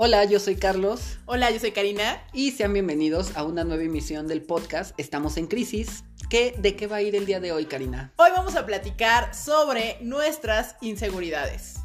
[0.00, 2.22] Hola, yo soy Carlos Hola, yo soy Karina.
[2.32, 6.04] y sean bienvenidos a una nueva emisión del podcast Estamos en Crisis.
[6.30, 8.12] ¿Qué, ¿De qué va a ir el día de hoy, Karina?
[8.16, 11.76] Hoy vamos a platicar sobre nuestras inseguridades.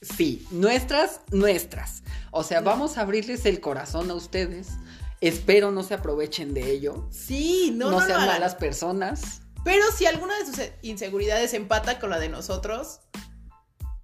[0.00, 2.02] Sí, nuestras, nuestras.
[2.30, 4.68] O sea, vamos a abrirles el corazón a ustedes.
[5.20, 7.06] Espero no se aprovechen de ello.
[7.10, 9.42] Sí, no, No, no, sean malas personas.
[9.62, 13.00] Pero si alguna de sus inseguridades empata con la de nosotros,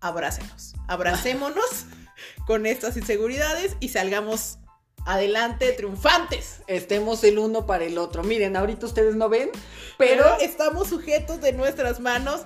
[0.01, 0.74] abrácenos.
[0.87, 1.87] Abracémonos
[2.47, 4.59] con estas inseguridades y salgamos
[5.07, 6.61] adelante triunfantes.
[6.66, 8.23] Estemos el uno para el otro.
[8.23, 9.51] Miren, ahorita ustedes no ven,
[9.98, 12.43] Pero, pero, estamos sujetos de nuestras manos,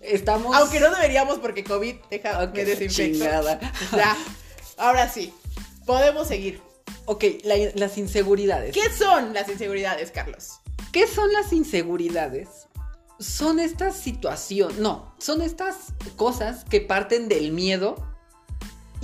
[0.00, 0.54] estamos.
[0.56, 3.18] aunque no deberíamos porque COVID deja Ok, que desinfecto.
[3.18, 3.60] chingada.
[3.96, 4.16] Ya,
[4.76, 5.32] ahora sí,
[5.86, 6.60] podemos seguir.
[7.06, 8.72] Ok, la- las inseguridades.
[8.74, 10.60] ¿Qué son las inseguridades, Carlos?
[10.90, 12.48] ¿Qué son las inseguridades?
[13.20, 15.76] Son estas situaciones, no, son estas
[16.16, 17.94] cosas que parten del miedo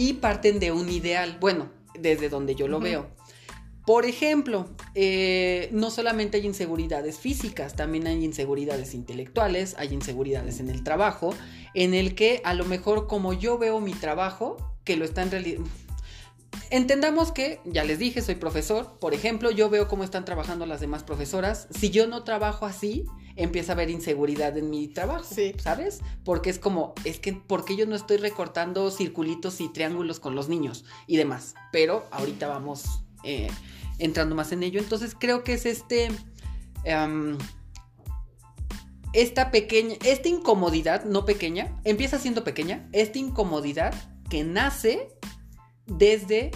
[0.00, 3.10] y parten de un ideal, bueno, desde donde yo lo veo.
[3.84, 10.70] Por ejemplo, eh, no solamente hay inseguridades físicas, también hay inseguridades intelectuales, hay inseguridades en
[10.70, 11.34] el trabajo,
[11.74, 15.32] en el que a lo mejor como yo veo mi trabajo, que lo está en
[15.32, 15.60] realidad...
[16.70, 18.98] Entendamos que, ya les dije, soy profesor.
[19.00, 21.66] Por ejemplo, yo veo cómo están trabajando las demás profesoras.
[21.70, 25.24] Si yo no trabajo así, empieza a haber inseguridad en mi trabajo.
[25.34, 25.54] Sí.
[25.58, 26.00] ¿Sabes?
[26.24, 30.48] Porque es como, es que, porque yo no estoy recortando circulitos y triángulos con los
[30.48, 31.54] niños y demás.
[31.72, 33.48] Pero ahorita vamos eh,
[33.98, 34.80] entrando más en ello.
[34.80, 36.10] Entonces creo que es este.
[36.84, 37.36] em,
[39.12, 43.92] esta pequeña, esta incomodidad, no pequeña, empieza siendo pequeña, esta incomodidad
[44.28, 45.08] que nace
[45.90, 46.50] desde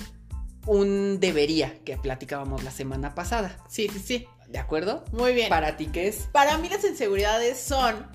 [0.67, 3.57] un debería que platicábamos la semana pasada.
[3.69, 4.27] Sí, sí, sí.
[4.49, 5.05] ¿De acuerdo?
[5.13, 5.49] Muy bien.
[5.49, 6.29] Para ti, ¿qué es?
[6.33, 8.07] Para mí las inseguridades son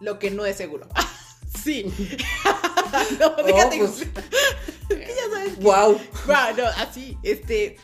[0.00, 0.88] lo que no es seguro.
[1.64, 1.84] sí.
[3.20, 3.78] no, déjate.
[3.78, 4.06] pues.
[4.88, 6.00] que ya sabes que- ¡Wow!
[6.26, 7.76] Bueno, no, así, este.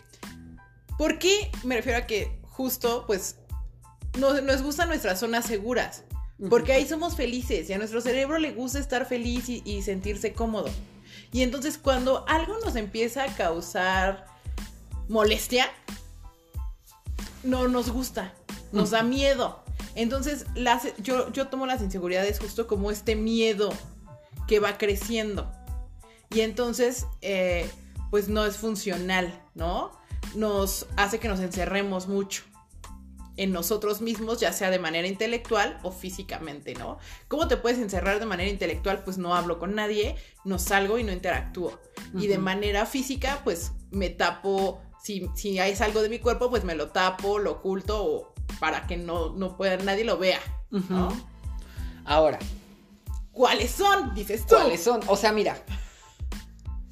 [0.97, 3.37] ¿Por qué me refiero a que justo, pues,
[4.19, 6.05] nos, nos gustan nuestras zonas seguras?
[6.49, 10.33] Porque ahí somos felices y a nuestro cerebro le gusta estar feliz y, y sentirse
[10.33, 10.69] cómodo.
[11.35, 14.25] Y entonces cuando algo nos empieza a causar
[15.09, 15.69] molestia,
[17.43, 18.33] no nos gusta,
[18.71, 19.65] nos da miedo.
[19.97, 23.71] Entonces las, yo, yo tomo las inseguridades justo como este miedo
[24.47, 25.51] que va creciendo.
[26.31, 27.69] Y entonces, eh,
[28.13, 29.91] pues no es funcional, ¿no?
[30.37, 32.45] Nos hace que nos encerremos mucho
[33.37, 36.99] en nosotros mismos, ya sea de manera intelectual o físicamente, ¿no?
[37.29, 39.03] ¿Cómo te puedes encerrar de manera intelectual?
[39.05, 41.79] Pues no hablo con nadie, no salgo y no interactúo.
[42.17, 46.65] Y de manera física, pues me tapo, si, si hay algo de mi cuerpo, pues
[46.65, 50.41] me lo tapo, lo oculto o para que no, no pueda, nadie lo vea,
[50.71, 51.09] ¿no?
[52.05, 52.39] Ahora,
[53.35, 54.15] ¿Cuáles son?
[54.15, 54.55] Dices tú.
[54.55, 55.01] ¿cuáles son?
[55.09, 55.63] O sea, mira,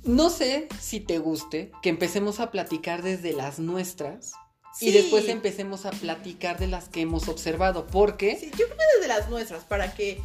[0.02, 4.32] no sé si te guste que empecemos a platicar desde las nuestras
[4.80, 8.84] y después empecemos a platicar de las que hemos observado, porque Sí, yo creo que
[9.00, 10.20] desde las nuestras, para que.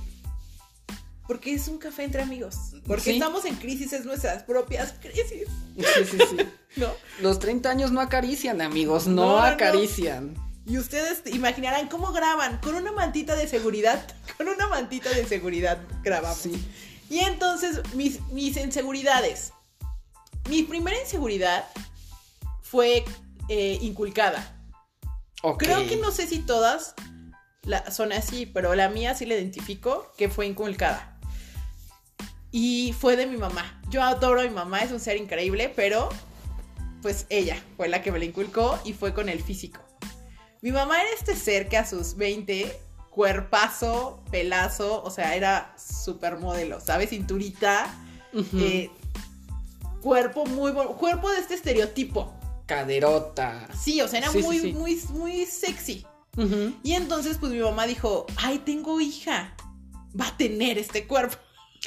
[1.28, 2.56] Porque es un café entre amigos.
[2.86, 3.12] Porque Sí.
[3.12, 6.38] estamos en crisis, es nuestras propias crisis, Sí, sí, sí.
[6.78, 6.88] ¿no?
[7.20, 9.44] Los 30 años no acarician, amigos, no, No, no, no.
[9.44, 10.36] acarician.
[10.66, 12.60] Y ustedes imaginarán cómo graban.
[12.60, 14.06] Con una mantita de seguridad.
[14.38, 16.38] Con una mantita de seguridad grabamos.
[16.40, 16.66] Sí.
[17.10, 19.52] Y entonces, mis, mis inseguridades.
[20.50, 21.66] Mi primera inseguridad
[22.62, 23.04] fue
[23.50, 24.54] eh, inculcada.
[25.58, 26.94] Creo que no sé si todas
[27.64, 31.18] la- son así, pero la mía sí la identifico que fue inculcada.
[32.52, 33.80] Y fue de mi mamá.
[33.90, 36.10] Yo adoro a mi mamá, es un ser increíble, pero
[37.02, 39.80] pues ella fue la que me la inculcó y fue con el físico.
[40.62, 42.76] Mi mamá era este ser que a sus 20,
[43.12, 47.10] cuerpazo, pelazo, o sea, era supermodelo, ¿sabes?
[47.12, 47.94] Cinturita,
[48.60, 48.90] eh,
[50.02, 52.34] cuerpo muy bueno, cuerpo de este estereotipo.
[52.68, 53.68] Caderota.
[53.80, 54.74] Sí, o sea, era Sí, muy, sí.
[54.74, 56.06] muy, muy sexy.
[56.84, 59.56] Y entonces, pues mi mamá dijo, ay, tengo hija,
[60.20, 61.36] va a tener este cuerpo.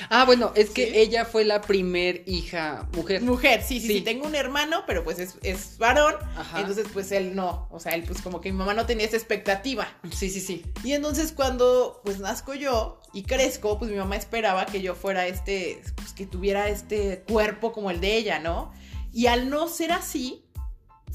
[0.08, 3.22] Ah, bueno, es que ella fue la primer hija mujer.
[3.22, 4.00] Mujer, sí, sí, Sí.
[4.00, 6.14] tengo un hermano, pero pues es, es varón.
[6.37, 6.60] Ajá.
[6.60, 9.16] Entonces, pues él no, o sea, él pues como que mi mamá no tenía esa
[9.16, 9.87] expectativa.
[10.12, 10.64] Sí, sí, sí.
[10.82, 15.26] Y entonces cuando pues nazco yo y crezco, pues mi mamá esperaba que yo fuera
[15.26, 18.72] este, pues que tuviera este cuerpo como el de ella, ¿no?
[19.12, 20.44] Y al no ser así,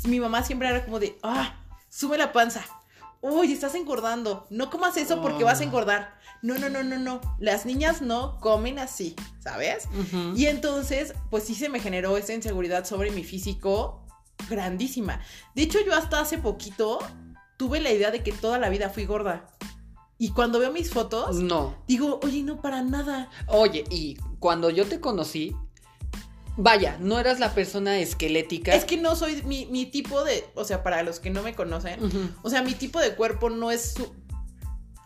[0.03, 1.55] mi mamá siempre era como de, ah,
[1.89, 2.63] sube la panza.
[3.21, 4.45] Uy, estás engordando.
[4.51, 5.67] No comas eso porque vas a Oh.
[5.67, 6.15] engordar.
[6.43, 7.21] No, no, no, no, no.
[7.39, 9.87] Las niñas no comen así, ¿sabes?
[10.35, 14.05] Y entonces, pues sí se me generó esa inseguridad sobre mi físico
[14.47, 15.21] grandísima.
[15.55, 16.99] De hecho, yo hasta hace poquito
[17.57, 19.45] tuve la idea de que toda la vida fui gorda.
[20.19, 21.75] Y cuando veo mis fotos, No.
[21.87, 23.29] digo, oye, no para nada.
[23.47, 25.55] Oye, y cuando yo te conocí,
[26.57, 28.73] Vaya, no eras la persona esquelética.
[28.73, 31.53] Es que no soy mi, mi tipo de, o sea, para los que no me
[31.53, 31.99] conocen,
[32.43, 34.13] o sea, mi tipo de cuerpo no es su-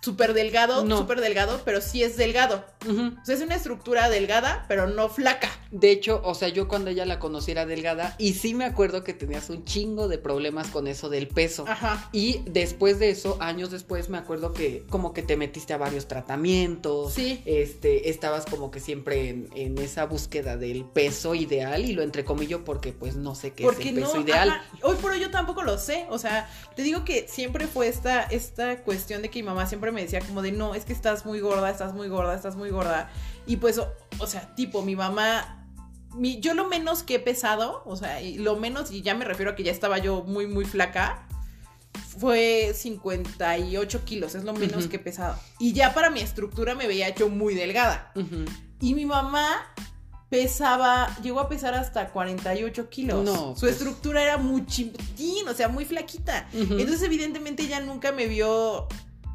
[0.02, 0.98] súper delgado, No.
[1.00, 2.64] súper delgado, pero sí es delgado.
[2.88, 5.50] O sea, es una estructura delgada, pero no flaca.
[5.72, 9.14] De hecho, o sea, yo cuando ella la conociera delgada, y sí me acuerdo que
[9.14, 11.66] tenías un chingo de problemas con eso del peso.
[11.68, 12.10] Ajá.
[12.12, 16.08] Y después de eso, años después, me acuerdo que como que te metiste a varios
[16.08, 17.14] tratamientos.
[17.14, 17.42] Sí.
[17.46, 22.64] Este, estabas como que siempre en, en esa búsqueda del peso ideal, y lo entrecomillo
[22.64, 24.50] porque pues no sé qué Porque es el peso no, ideal.
[24.50, 27.88] ajá, hoy por hoy yo tampoco lo sé, o sea, te digo que siempre fue
[27.88, 30.94] esta, esta cuestión de que mi mamá siempre me decía como de, no, es que
[30.94, 33.10] estás muy gorda, estás muy gorda, estás muy gorda,
[33.46, 35.68] y pues, o, o sea, tipo, mi mamá,
[36.16, 39.26] mi, yo lo menos que he pesado, o sea, y lo menos, y ya me
[39.26, 41.28] refiero a que ya estaba yo muy, muy flaca,
[42.18, 46.88] fue 58 kilos, es lo menos que he pesado, y ya para mi estructura me
[46.88, 48.12] veía yo muy delgada,
[48.80, 49.74] y mi mamá
[50.30, 53.26] pesaba, llegó a pesar hasta 48 kilos.
[53.26, 53.74] No, Su pues.
[53.74, 56.48] estructura era muy chiquitín, o sea, muy flaquita.
[56.54, 58.88] Entonces, evidentemente, ella nunca me vio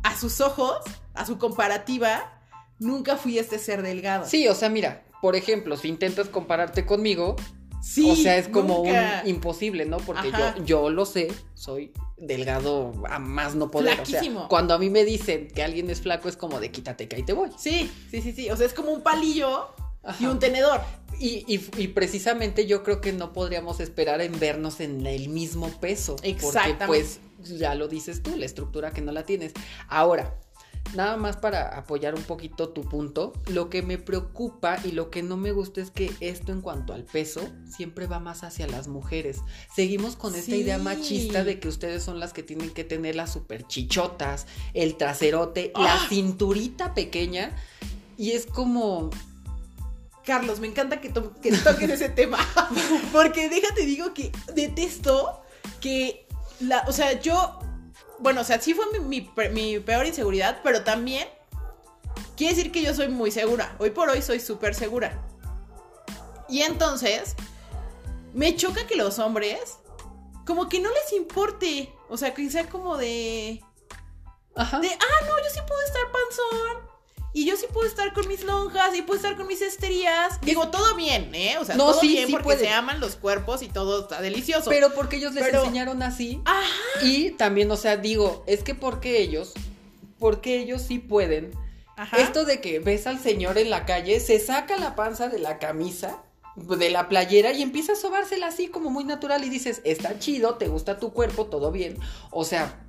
[0.05, 0.79] a sus ojos,
[1.15, 2.34] a su comparativa,
[2.79, 4.27] nunca fui este ser delgado.
[4.27, 7.37] Sí, o sea, mira, por ejemplo, si intentas compararte conmigo,
[7.83, 9.21] Sí, o sea, es como nunca.
[9.25, 9.99] un imposible, ¿no?
[9.99, 13.93] Porque yo, yo lo sé, soy delgado a más no poder.
[13.93, 14.41] O Flaquísimo.
[14.41, 17.17] sea, cuando a mí me dicen que alguien es flaco, es como de quítate que
[17.17, 17.51] ahí te voy.
[17.59, 18.51] Sí, sí, sí, sí.
[18.51, 19.69] O sea, es como un palillo
[20.19, 20.81] y un tenedor.
[21.21, 25.69] Y, y- y precisamente yo creo que no podríamos esperar en vernos en el mismo
[25.81, 26.17] peso.
[26.17, 26.87] Porque Exactamente.
[26.87, 27.21] pues
[27.59, 29.53] ya lo dices tú, la estructura que no la tienes.
[29.89, 30.35] Ahora,
[30.95, 35.23] nada más para apoyar un poquito tu punto, lo que me preocupa y lo que
[35.23, 38.87] no me gusta es que esto en cuanto al peso siempre va más hacia las
[38.87, 39.39] mujeres.
[39.75, 43.33] Seguimos con esta idea machista de que ustedes son las que tienen que tener las
[43.33, 46.07] super chichotas, el traserote, la ¡Ah!
[46.09, 47.57] cinturita pequeña.
[48.17, 49.11] Y es como,
[50.25, 52.39] Carlos, me encanta que, to- que toques ese tema.
[53.13, 55.43] Porque déjate, digo que detesto
[55.81, 56.27] que
[56.61, 56.85] la.
[56.87, 57.59] O sea, yo.
[58.25, 61.29] Bueno, o sea, sí fue mi, mi pe- mi peor inseguridad, pero también
[62.39, 63.77] quiere decir que yo soy muy segura.
[63.79, 65.23] Hoy por hoy soy súper segura.
[66.49, 67.35] Y entonces,
[68.33, 69.77] me choca que los hombres,
[70.47, 71.95] como que no les importe.
[72.09, 73.63] O sea, que sea como de.
[74.57, 74.81] ajá.
[74.81, 76.94] De, ah, no, yo sí puedo estar panzón.
[77.37, 80.41] Y yo sí puedo estar con mis lonjas y puedo estar con mis estrías.
[80.41, 81.57] Digo, todo bien, ¿eh?
[81.61, 82.61] O sea, No, todo sí, bien sí porque puede.
[82.61, 84.71] se aman los cuerpos y todo está delicioso.
[84.71, 86.41] Pero porque ellos les Pero- enseñaron así.
[86.45, 86.65] Ajá.
[87.03, 89.53] Y también, o sea, digo, es que porque ellos,
[90.21, 91.51] porque ellos sí pueden.
[91.97, 92.19] Ajá.
[92.19, 95.59] Esto de que ves al señor en la calle, se saca la panza de la
[95.59, 96.23] camisa,
[96.55, 100.55] de la playera y empieza a sobársela así como muy natural y dices, está chido,
[100.55, 101.99] te gusta tu cuerpo, todo bien.
[102.31, 102.81] O sea,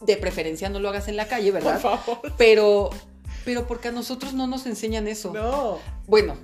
[0.00, 1.80] de preferencia no lo hagas en la calle, por ¿verdad?
[1.80, 2.20] favor.
[2.38, 2.90] Pero,
[3.44, 5.32] pero porque a nosotros no nos enseñan eso.
[5.32, 5.78] No.
[6.06, 6.36] Bueno,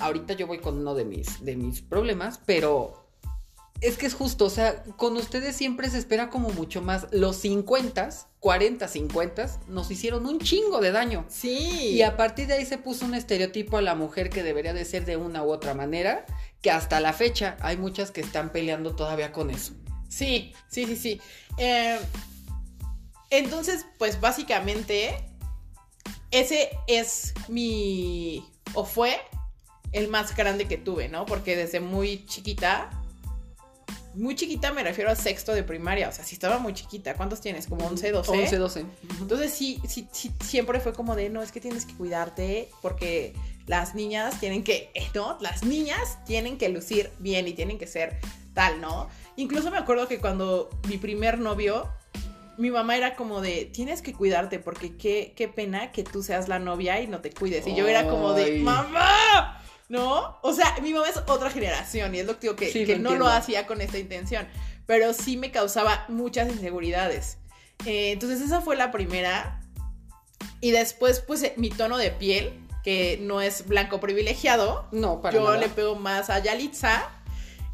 [0.00, 3.08] ahorita yo voy con uno de mis, de mis problemas, pero
[3.80, 7.06] es que es justo, o sea, con ustedes siempre se espera como mucho más.
[7.12, 8.10] Los 50,
[8.40, 11.24] 40, 50 nos hicieron un chingo de daño.
[11.28, 11.90] Sí.
[11.92, 14.84] Y a partir de ahí se puso un estereotipo a la mujer que debería de
[14.84, 16.26] ser de una u otra manera,
[16.60, 19.74] que hasta la fecha hay muchas que están peleando todavía con eso.
[20.08, 21.20] Sí, sí, sí, sí.
[21.58, 21.98] Eh,
[23.30, 25.27] entonces, pues básicamente,
[26.30, 28.44] ese es mi.
[28.74, 29.18] o fue
[29.92, 31.26] el más grande que tuve, ¿no?
[31.26, 32.90] Porque desde muy chiquita.
[34.14, 36.08] Muy chiquita me refiero a sexto de primaria.
[36.08, 37.14] O sea, si estaba muy chiquita.
[37.14, 37.66] ¿Cuántos tienes?
[37.66, 38.30] ¿Como 11, 12?
[38.32, 38.82] 11, 12.
[38.82, 38.88] Ujú.
[39.22, 43.34] Entonces sí, sí, sí, siempre fue como de, no, es que tienes que cuidarte porque
[43.66, 45.38] las niñas tienen que, eh, ¿no?
[45.40, 48.18] Las niñas tienen que lucir bien y tienen que ser
[48.54, 49.08] tal, ¿no?
[49.36, 51.88] Incluso me acuerdo que cuando mi primer novio,
[52.58, 56.48] mi mamá era como de, tienes que cuidarte porque qué, qué pena que tú seas
[56.48, 57.66] la novia y no te cuides.
[57.66, 60.38] Y yo era como de, mamá, ¿no?
[60.42, 62.96] O sea, mi mamá es otra generación y es lo que digo que, Sí, que
[62.96, 64.48] lo no lo hacía con esta intención,
[64.86, 67.38] pero sí me causaba muchas inseguridades.
[67.86, 69.60] Eh, entonces esa fue la primera.
[70.60, 74.88] Y después, pues, eh, mi tono de piel, que no es blanco privilegiado.
[74.90, 75.58] No, para Yo nada.
[75.58, 77.08] le pego más a Yalitza.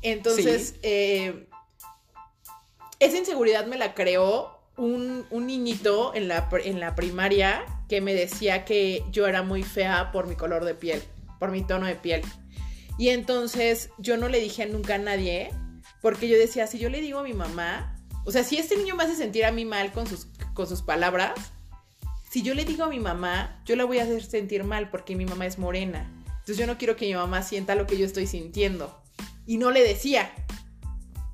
[0.03, 0.79] Entonces, Sí.
[0.83, 1.49] eh,
[2.99, 8.15] esa inseguridad me la creó un, un niñito en la, en la primaria que me
[8.15, 11.03] decía que yo era muy fea por mi color de piel,
[11.39, 12.23] por mi tono de piel.
[12.99, 15.51] Y entonces yo no le dije nunca a nadie,
[16.01, 18.95] porque yo decía, si yo le digo a mi mamá, o sea, si este niño
[18.95, 21.33] me hace sentir a mí mal con sus, con sus palabras,
[22.31, 25.15] si yo le digo a mi mamá, yo la voy a hacer sentir mal porque
[25.15, 26.11] mi mamá es morena.
[26.27, 29.01] Entonces yo no quiero que mi mamá sienta lo que yo estoy sintiendo.
[29.47, 30.33] Y no le decía.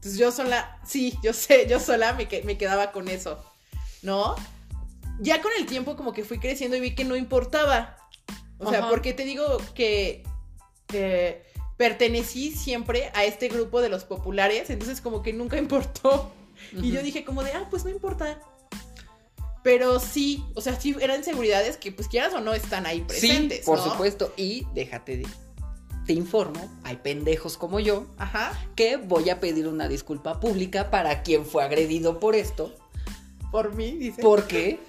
[0.01, 3.45] Entonces yo sola, sí, yo sé, yo sola me, me quedaba con eso,
[4.01, 4.35] ¿no?
[5.21, 7.99] Ya con el tiempo como que fui creciendo y vi que no importaba.
[8.59, 8.89] O sea, Ajá.
[8.89, 10.23] porque te digo que,
[10.95, 11.45] eh,
[11.77, 16.33] pertenecí siempre a este grupo de los populares, entonces como que nunca importó.
[16.73, 18.41] Y yo dije como de, ah, pues no importa.
[19.63, 23.59] Pero sí, o sea, sí eran inseguridades que pues quieras o no están ahí presentes.
[23.59, 23.85] Sí, por ¿no?
[23.85, 24.33] supuesto.
[24.39, 25.27] Y déjate de...
[26.07, 28.53] Te informo, hay pendejos como yo Ajá.
[28.75, 32.75] que voy a pedir una disculpa pública para quien fue agredido por esto.
[33.53, 34.23] Por mí, dice.
[34.23, 34.81] Porque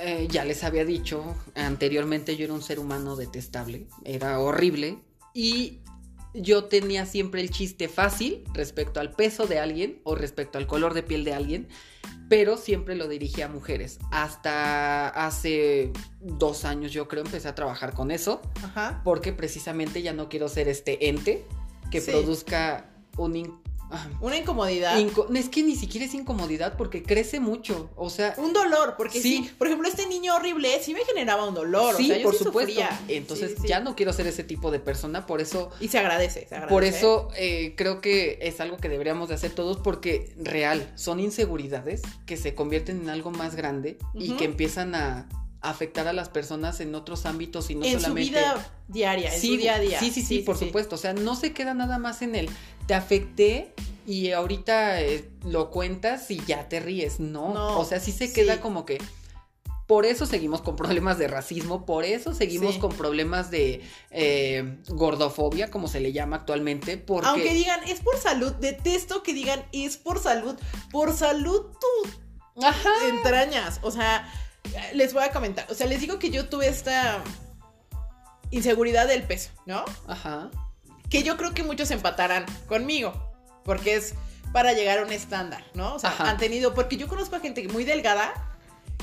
[0.00, 4.98] eh, ya les había dicho anteriormente, yo era un ser humano detestable, era horrible
[5.34, 5.80] y
[6.34, 10.94] yo tenía siempre el chiste fácil respecto al peso de alguien o respecto al color
[10.94, 11.68] de piel de alguien,
[12.28, 13.98] pero siempre lo dirigía a mujeres.
[14.10, 19.02] Hasta hace dos años yo creo empecé a trabajar con eso, Ajá.
[19.04, 21.44] porque precisamente ya no quiero ser este ente
[21.90, 22.10] que Sí.
[22.10, 23.61] produzca un...
[24.20, 24.98] Una incomodidad.
[24.98, 28.34] inco- es que ni siquiera es incomodidad porque crece mucho, o sea...
[28.38, 29.44] un dolor, porque sí.
[29.44, 29.50] Sí.
[29.58, 31.96] por ejemplo, este niño horrible sí me generaba un dolor.
[31.96, 32.70] Sí, o sea, yo por sí supuesto.
[32.72, 33.00] sufría.
[33.08, 33.68] Entonces Sí, sí.
[33.68, 36.68] ya no quiero ser ese tipo de persona, por eso, Y se agradece, se agradece.
[36.74, 41.20] por eso eh, creo que es algo que deberíamos de hacer todos porque real, son
[41.20, 45.28] inseguridades que se convierten en algo más grande y que empiezan a
[45.60, 49.40] afectar a las personas en otros ámbitos y no en su solamente vida diaria, en
[49.40, 50.00] sí, su día a día.
[50.00, 50.96] Sí, sí, sí, por supuesto.
[50.96, 52.50] O sea, no se queda nada más en el
[52.92, 53.72] te afecté
[54.06, 57.20] y ahorita eh, lo cuentas y ya te ríes.
[57.20, 57.54] No.
[57.54, 58.60] No, o sea, sí se queda sí.
[58.60, 58.98] como que.
[59.86, 62.80] Por eso seguimos con problemas de racismo, por eso seguimos Sí.
[62.80, 63.80] con problemas de
[64.10, 67.28] eh, gordofobia, como se le llama actualmente, porque...
[67.28, 70.54] Aunque digan, es por salud, detesto que digan, es por salud.
[70.90, 72.90] Por salud tus Ajá.
[73.08, 73.80] entrañas.
[73.82, 74.30] O sea,
[74.92, 75.66] les voy a comentar.
[75.70, 77.24] O sea, les digo que yo tuve esta
[78.50, 79.82] inseguridad del peso, ¿no?
[80.06, 80.50] Ajá.
[81.12, 83.12] Que yo creo que muchos empatarán conmigo.
[83.64, 84.14] Porque es
[84.50, 85.94] para llegar a un estándar, ¿no?
[85.94, 86.30] O sea, Ajá.
[86.30, 86.72] han tenido.
[86.72, 88.32] Porque yo conozco a gente muy delgada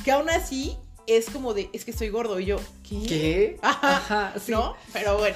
[0.04, 0.75] que aún así
[1.10, 2.39] es como de, es que estoy gordo.
[2.39, 3.01] Y yo, ¿qué?
[3.08, 3.60] ¿Qué?
[3.62, 4.34] Ajá.
[4.44, 4.51] Sí.
[4.51, 4.75] ¿No?
[4.94, 5.36] Pero bueno.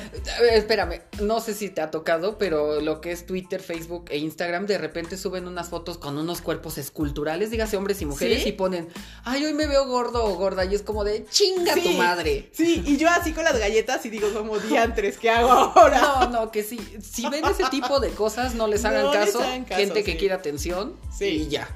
[0.51, 4.65] Espérame, no sé si te ha tocado, pero lo que es Twitter, Facebook e Instagram,
[4.65, 8.49] de repente suben unas fotos con unos cuerpos esculturales, dígase hombres y mujeres, ¿Sí?
[8.49, 8.89] y ponen,
[9.23, 12.49] ay, hoy me veo gordo o gorda, y es como de, chinga tu madre.
[12.53, 16.01] Sí, y yo así con las galletas y digo como diantres, ¿qué hago ahora?
[16.23, 16.79] No, no, que sí.
[17.01, 19.41] Si ven ese tipo de cosas, no les hagan No les caso.
[19.41, 20.95] hagan caso, Gente que quiere atención.
[21.17, 21.25] Sí.
[21.25, 21.67] Y ya.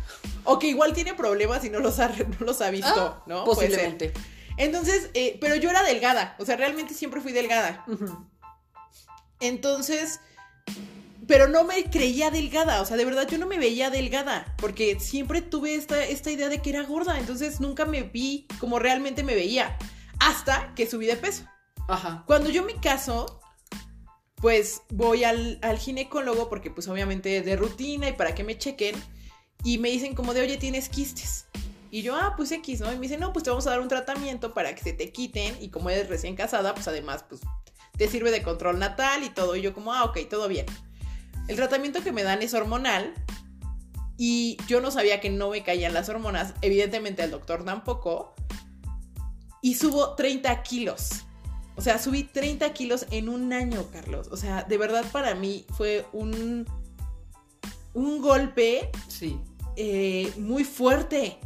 [0.47, 2.07] O que igual tiene problemas y no los ha,
[2.39, 3.43] no los ha visto, Ah, ¿no?
[3.45, 3.69] Puede ser.
[3.69, 4.13] Posiblemente.
[4.57, 7.85] Entonces, eh, pero yo era delgada, o sea, realmente siempre fui delgada.
[9.39, 10.19] Entonces,
[11.27, 14.99] pero no me creía delgada, o sea, de verdad yo no me veía delgada, porque
[14.99, 19.23] siempre tuve esta, esta idea de que era gorda, entonces nunca me vi como realmente
[19.23, 19.77] me veía,
[20.19, 21.43] hasta que subí de peso.
[21.87, 22.23] Ajá.
[22.25, 23.39] Cuando yo me caso,
[24.35, 28.95] pues voy al, al ginecólogo, porque pues obviamente de rutina y para que me chequen,
[29.67, 31.45] y me dicen como de, oye, tienes quistes.
[31.91, 32.89] Y yo, ah, pues X, ¿no?
[32.89, 35.11] Y me dicen, no, pues te vamos a dar un tratamiento para que se te
[35.11, 37.41] quiten, y como eres recién casada, pues además, pues
[37.97, 39.57] te sirve de control natal y todo.
[39.57, 40.65] Y yo como, ah, ok, todo bien.
[41.49, 43.13] El tratamiento que me dan es hormonal,
[44.15, 48.35] y yo no sabía que no me caían las hormonas, evidentemente el doctor tampoco,
[49.61, 51.25] y subo 30 kilos.
[51.75, 54.29] O sea, subí 30 kilos en un año, Carlos.
[54.31, 56.65] O sea, de verdad para mí fue un,
[57.93, 59.37] un golpe Sí.
[59.77, 61.37] Eh, muy fuerte.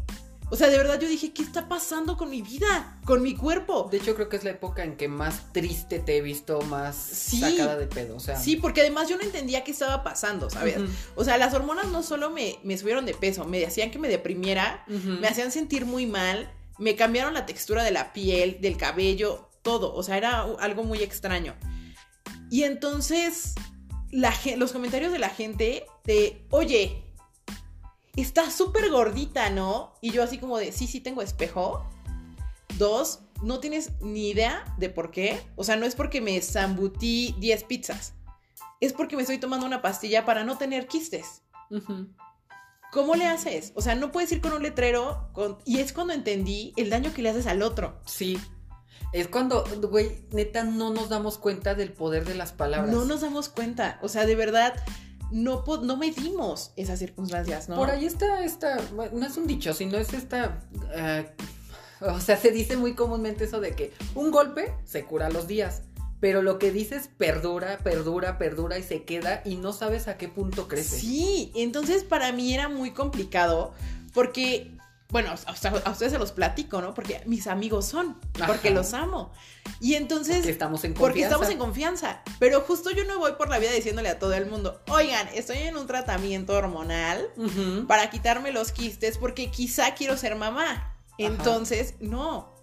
[0.54, 3.00] O sea, de verdad yo dije, ¿qué está pasando con mi vida?
[3.06, 3.88] Con mi cuerpo.
[3.90, 6.96] De hecho, creo que es la época en que más triste te he visto, más
[6.98, 7.40] Sí.
[7.40, 8.18] sacada de pedo.
[8.18, 8.36] O sea.
[8.38, 10.76] Sí, porque además yo no entendía qué estaba pasando, ¿sabes?
[11.16, 14.10] O sea, las hormonas no solo me, me subieron de peso, me hacían que me
[14.10, 19.50] deprimiera, me hacían sentir muy mal, me cambiaron la textura de la piel, del cabello,
[19.62, 19.94] todo.
[19.96, 21.56] O sea, era algo muy extraño.
[22.50, 23.54] Y entonces,
[24.12, 27.06] la, los comentarios de la gente de, oye,
[28.16, 29.94] está súper gordita, ¿no?
[30.02, 31.86] Y yo así como de, sí, sí tengo espejo.
[32.78, 35.42] Dos, no tienes ni idea de por qué.
[35.56, 38.14] O sea, no es porque me zambutí 10 pizzas.
[38.80, 41.44] Es porque me estoy tomando una pastilla para no tener quistes.
[42.92, 43.72] ¿Cómo le haces?
[43.76, 45.60] O sea, no puedes ir con un letrero con...
[45.66, 48.02] y es cuando entendí el daño que le haces al otro.
[48.06, 48.38] Sí.
[49.14, 52.94] Es cuando, güey, neta, no nos damos cuenta del poder de las palabras.
[52.94, 54.00] No nos damos cuenta.
[54.02, 54.74] O sea, de verdad,
[55.32, 57.76] no, no medimos esas circunstancias, ¿no?
[57.76, 60.62] Por ahí está esta, no es un dicho, sino es esta,
[60.94, 61.30] eh,
[62.02, 65.84] o sea, se dice muy comúnmente eso de que un golpe se cura los días,
[66.20, 70.28] pero lo que dices perdura, perdura, perdura y se queda y no sabes a qué
[70.28, 71.00] punto crece.
[71.00, 73.74] Sí, entonces para mí era muy complicado
[74.14, 74.78] porque,
[75.12, 76.94] bueno, a, ustedes se los platico, ¿no?
[76.94, 78.78] Porque mis amigos son, porque Ajá.
[78.78, 79.32] los amo.
[79.80, 80.44] Y entonces...
[80.44, 81.36] Que estamos en Porque confianza.
[81.36, 82.22] estamos en confianza.
[82.40, 85.58] Pero justo yo no voy por la vida diciéndole a todo el mundo, oigan, estoy
[85.60, 87.30] en un tratamiento hormonal
[87.88, 90.96] para quitarme los quistes porque quizá quiero ser mamá.
[91.18, 92.56] Entonces, no.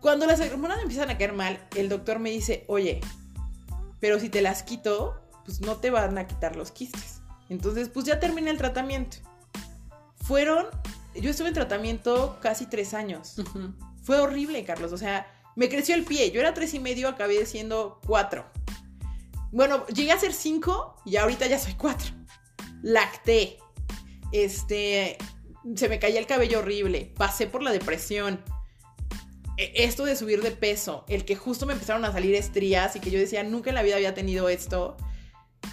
[0.00, 3.00] Cuando las hormonas empiezan a caer mal, el doctor me dice, oye,
[4.00, 7.20] pero si te las quito, pues no te van a quitar los quistes.
[7.48, 9.18] Entonces, pues ya terminé el tratamiento.
[10.22, 10.66] Fueron,
[11.14, 13.36] yo estuve en tratamiento casi tres años.
[14.02, 14.92] Fue horrible, Carlos.
[14.92, 15.26] O sea,
[15.56, 16.30] me creció el pie.
[16.30, 18.44] Yo era tres y medio, acabé siendo cuatro.
[19.50, 22.12] Bueno, llegué a ser cinco y ahorita ya soy cuatro.
[22.82, 23.58] Lacté.
[24.32, 25.18] Este,
[25.76, 27.12] se me caía el cabello horrible.
[27.16, 28.42] Pasé por la depresión.
[29.58, 33.00] E, esto de subir de peso, el que justo me empezaron a salir estrías y
[33.00, 34.96] que yo decía, nunca en la vida había tenido esto.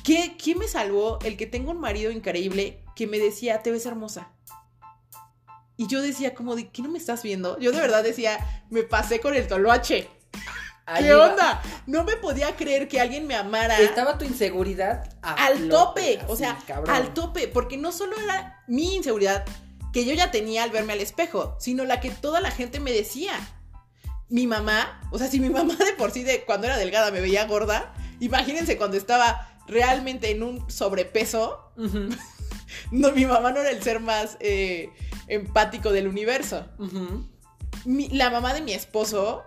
[0.04, 1.20] ¿Qué, ¿Qué me salvó?
[1.24, 4.34] El que tengo un marido increíble que me decía, te ves hermosa.
[5.80, 7.58] Y yo decía, como, ¿de qué no me estás viendo?
[7.58, 10.10] Yo de verdad decía, me pasé con el toloache.
[10.98, 11.62] ¿Qué onda?
[11.88, 13.80] No me podía creer que alguien me amara.
[13.80, 16.20] Estaba tu inseguridad al tope.
[16.28, 16.60] o sea,
[16.90, 17.48] al tope.
[17.48, 19.46] Porque no solo era mi inseguridad
[19.94, 22.92] que yo ya tenía al verme al espejo, sino la que toda la gente me
[22.92, 23.32] decía.
[24.28, 27.22] Mi mamá, o sea, si mi mamá de por sí de cuando era delgada me
[27.22, 31.72] veía gorda, imagínense cuando estaba realmente en un sobrepeso.
[32.92, 34.90] No, mi mamá no era el ser más eh,
[35.28, 36.66] empático del universo.
[37.86, 39.44] la mamá de mi esposo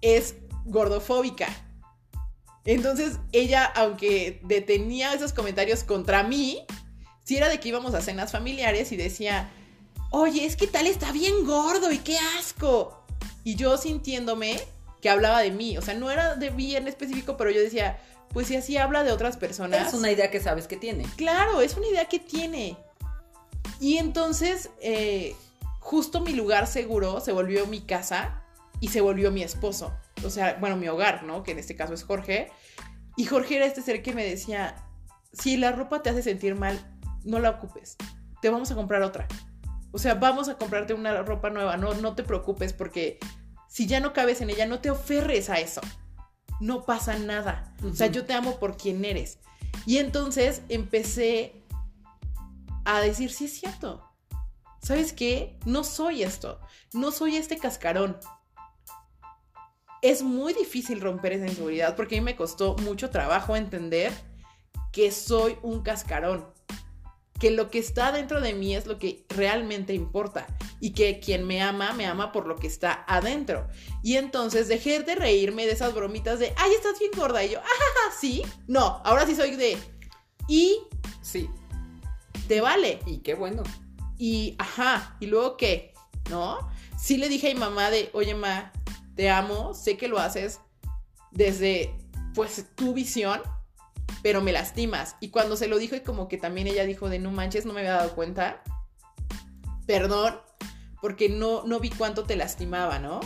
[0.00, 1.48] es gordofóbica.
[2.64, 6.64] Entonces ella, aunque detenía esos comentarios contra mí,
[7.24, 9.50] si era de que íbamos a cenas familiares y decía,
[10.10, 13.04] oye, es que tal está bien gordo y qué asco.
[13.44, 14.60] Y yo sintiéndome
[15.00, 18.00] que hablaba de mí, o sea, no era de mí en específico, pero yo decía,
[18.32, 19.88] pues si así habla de otras personas.
[19.88, 21.04] Es una idea que sabes que tiene.
[21.16, 22.76] Claro, es una idea que tiene.
[23.80, 25.34] Y entonces, eh,
[25.80, 28.42] justo mi lugar seguro se volvió mi casa
[28.80, 29.92] y se volvió mi esposo
[30.24, 31.42] o sea, bueno, mi hogar, ¿no?
[31.42, 32.50] Que en este caso es Jorge.
[33.16, 34.74] Y Jorge era este ser que me decía,
[35.32, 36.78] si la ropa te hace sentir mal,
[37.24, 37.96] no la ocupes,
[38.40, 39.26] te vamos a comprar otra.
[39.92, 43.18] O sea, vamos a comprarte una ropa nueva, no, no te preocupes porque
[43.68, 45.82] si ya no cabes en ella, no te oferres a eso.
[46.62, 47.74] No pasa nada.
[47.84, 49.38] O sea, yo te amo por quien eres.
[49.84, 51.62] Y entonces empecé
[52.84, 54.08] a decir, sí es cierto.
[54.80, 55.58] ¿Sabes qué?
[55.64, 56.60] No soy esto.
[56.92, 58.16] No soy este cascarón
[60.02, 64.12] es muy difícil romper esa inseguridad porque a mí me costó mucho trabajo entender
[64.90, 66.44] que soy un cascarón,
[67.40, 70.46] que lo que está dentro de mí es lo que realmente importa
[70.82, 73.68] y que quien me ama, me ama por lo que está adentro.
[74.02, 77.44] Y entonces dejé de reírme de esas bromitas de, ay, estás bien gorda.
[77.44, 78.42] Y yo, ah, sí.
[78.66, 79.78] No, ahora sí soy de,
[80.48, 80.80] y
[81.20, 81.48] sí.
[82.48, 82.98] Te vale.
[83.06, 83.62] Y qué bueno.
[84.18, 85.94] Y, ajá, y luego qué,
[86.28, 86.58] ¿no?
[86.98, 88.72] Sí le dije a mi mamá de, oye, ma,
[89.14, 90.58] te amo, sé que lo haces
[91.30, 91.94] desde
[92.34, 93.40] pues tu visión,
[94.20, 95.14] pero me lastimas.
[95.20, 97.72] Y cuando se lo dijo y como que también ella dijo de no manches, no
[97.72, 98.64] me había dado cuenta.
[99.86, 100.40] Perdón,
[101.02, 103.20] porque no, no vi cuánto te lastimaba, ¿no?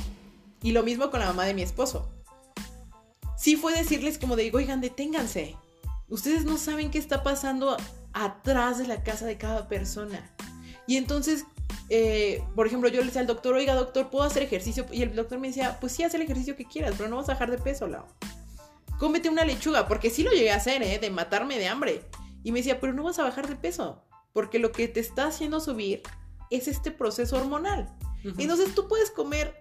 [0.63, 2.11] Y lo mismo con la mamá de mi esposo.
[3.39, 5.55] Sí fue decirles como de, oigan, deténganse.
[6.09, 7.77] Ustedes no saben qué está pasando
[8.13, 10.35] atrás de la casa de cada persona.
[10.89, 11.45] Y entonces
[11.89, 14.87] eh, por ejemplo, yo le decía al doctor, oiga, doctor, ¿puedo hacer ejercicio?
[14.91, 17.29] Y el doctor me decía, pues sí, haz el ejercicio que quieras, pero no vas
[17.29, 18.05] a bajar de peso, Lau.
[18.99, 20.99] Cómete una lechuga, porque sí lo llegué a hacer, ¿eh?
[20.99, 22.03] De matarme de hambre.
[22.43, 25.27] Y me decía, pero no vas a bajar de peso, porque lo que te está
[25.27, 26.03] haciendo subir
[26.51, 27.95] es este proceso hormonal.
[28.39, 29.55] Entonces tú puedes comer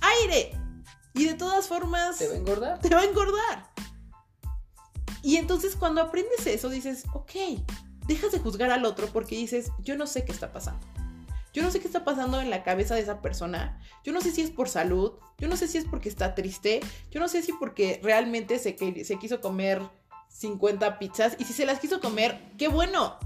[0.00, 0.52] aire
[1.14, 2.18] y de todas formas...
[2.18, 2.78] Te va a engordar.
[2.80, 3.70] Te va a engordar.
[5.22, 7.32] Y entonces cuando aprendes eso dices, ok,
[8.06, 10.86] dejas de juzgar al otro porque dices, yo no sé qué está pasando.
[11.56, 13.80] Yo no sé qué está pasando en la cabeza de esa persona.
[14.04, 15.12] Yo no sé si es por salud.
[15.38, 16.80] Yo no sé si es porque está triste.
[17.10, 19.80] Yo no sé si porque realmente se, se quiso comer
[20.28, 21.34] 50 pizzas.
[21.38, 23.18] Y si se las quiso comer, qué bueno.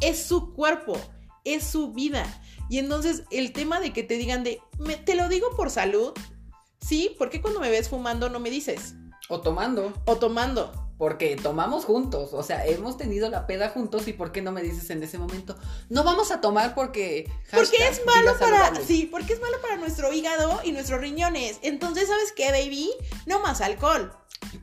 [0.00, 1.00] Es su cuerpo.
[1.44, 2.26] Es su vida.
[2.68, 4.60] Y entonces el tema de que te digan de,
[5.04, 6.12] te lo digo por salud.
[6.80, 8.94] Sí, ¿por qué cuando me ves fumando no me dices?
[9.28, 9.92] O tomando.
[10.04, 14.40] O tomando porque tomamos juntos, o sea, hemos tenido la peda juntos y ¿por qué
[14.40, 15.54] no me dices en ese momento?
[15.90, 17.30] No vamos a tomar porque...
[17.52, 18.74] porque es malo para...
[18.76, 21.58] Sí, porque es malo para nuestro hígado y nuestros riñones.
[21.60, 22.90] Entonces, ¿sabes qué, baby?
[23.26, 24.10] No más alcohol.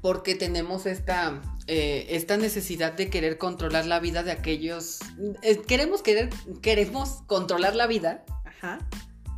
[0.01, 4.99] Porque tenemos esta, eh, esta necesidad de querer controlar la vida de aquellos...
[5.41, 6.29] Eh, queremos querer,
[6.62, 8.25] queremos controlar la vida.
[8.45, 8.79] Ajá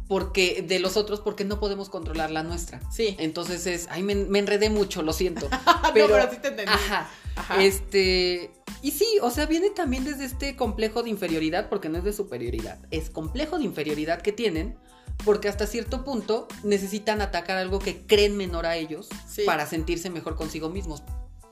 [0.08, 2.80] porque de los otros porque no podemos controlar la nuestra.
[2.92, 3.16] Sí.
[3.20, 5.48] Entonces es, ay, me, enredé mucho, lo siento.
[5.94, 6.72] pero, no, pero sí te entendí.
[6.72, 7.64] Ajá, ajá.
[7.64, 12.04] Este, y sí, o sea, viene también desde este complejo de inferioridad, porque no es
[12.04, 14.78] de superioridad, es complejo de inferioridad que tienen,
[15.24, 19.08] porque hasta cierto punto necesitan atacar algo que creen menor a ellos
[19.46, 21.04] para sentirse mejor consigo mismos.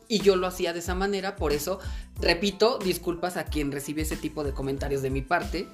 [0.07, 1.79] Y yo lo hacía de esa manera, por eso,
[2.19, 5.67] repito, disculpas a quien recibe ese tipo de comentarios de mi parte.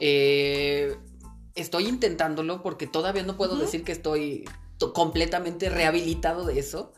[0.00, 0.96] Eh,
[1.54, 4.44] estoy intentándolo porque todavía no puedo decir que estoy
[4.92, 6.92] completamente rehabilitado de eso,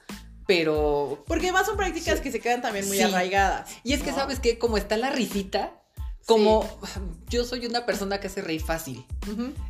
[0.47, 1.23] pero...
[1.27, 2.23] Porque más son prácticas Sí.
[2.25, 3.03] que se quedan también muy Sí.
[3.05, 3.71] arraigadas.
[3.85, 4.11] Y es que.
[4.13, 4.59] ¿sabes qué?
[4.59, 5.78] Como está la risita,
[6.29, 6.65] como
[7.29, 9.05] yo soy una persona que hace reír fácil.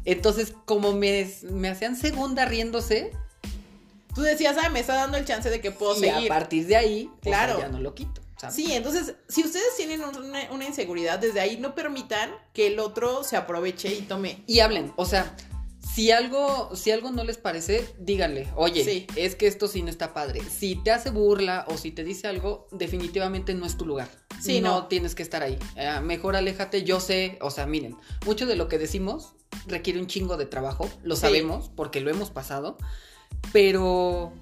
[0.04, 3.12] Entonces, como me, me hacían segunda riéndose,
[4.14, 6.32] Tú decías, ay, me está dando el chance de que puedo y seguir.
[6.32, 7.60] a partir de ahí, pues, Claro.
[7.60, 8.20] ya no lo quito.
[8.36, 8.56] ¿sabes?
[8.56, 13.22] Sí, entonces, si ustedes tienen una, una inseguridad desde ahí, no permitan que el otro
[13.22, 14.42] se aproveche y tome.
[14.48, 15.36] Y hablen, o sea,
[15.98, 19.06] si algo, si algo no les parece, díganle, oye, Sí.
[19.16, 20.40] es que esto sí no está padre.
[20.48, 24.08] Si te hace burla o si te dice algo, definitivamente no es tu lugar.
[24.40, 24.86] Sí, no, no.
[24.86, 25.58] tienes que estar ahí.
[25.74, 29.32] Eh, mejor aléjate, yo sé, o sea, miren, mucho de lo que decimos
[29.66, 31.22] requiere un chingo de trabajo, lo Sí.
[31.22, 32.78] sabemos porque lo hemos pasado,
[33.52, 34.32] pero,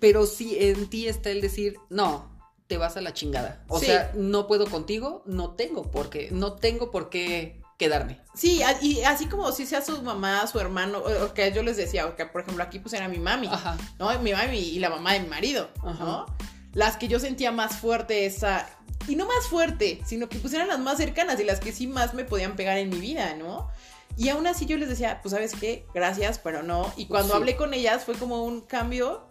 [0.00, 2.36] pero sí en ti está el decir, no.
[2.66, 3.64] Te vas a la chingada.
[3.68, 3.86] O Sí.
[3.86, 8.20] sea, no puedo contigo, no tengo por qué, no tengo por qué quedarme.
[8.34, 11.76] Sí, y así como si sea su mamá, su hermano, o o que yo les
[11.76, 13.76] decía, o que por ejemplo aquí pues era mi mami, Ajá.
[13.98, 14.18] ¿no?
[14.18, 16.04] Mi mami y la mamá de mi marido, Ajá.
[16.04, 16.26] ¿no?
[16.74, 18.68] Las que yo sentía más fuerte esa,
[19.06, 21.86] y no más fuerte, sino que pues eran las más cercanas y las que sí
[21.86, 23.68] más me podían pegar en mi vida, ¿no?
[24.16, 26.92] Y aún así yo les decía, pues sabes qué, gracias, pero no.
[26.96, 27.36] Y cuando Sí.
[27.36, 29.28] hablé con ellas fue como un cambio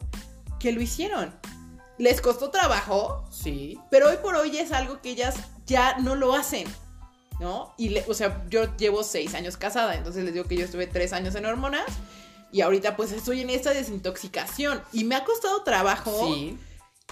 [0.60, 1.36] que lo hicieron.
[1.98, 3.78] Les costó trabajo, Sí.
[3.92, 6.66] pero hoy por hoy es algo que ellas ya no lo hacen,
[7.40, 7.74] ¿no?
[7.78, 10.88] Y, le- o sea, yo llevo seis años casada, entonces les digo que yo estuve
[10.88, 11.86] tres años en hormonas
[12.52, 16.58] y ahorita pues estoy en esta desintoxicación y me ha costado trabajo Sí.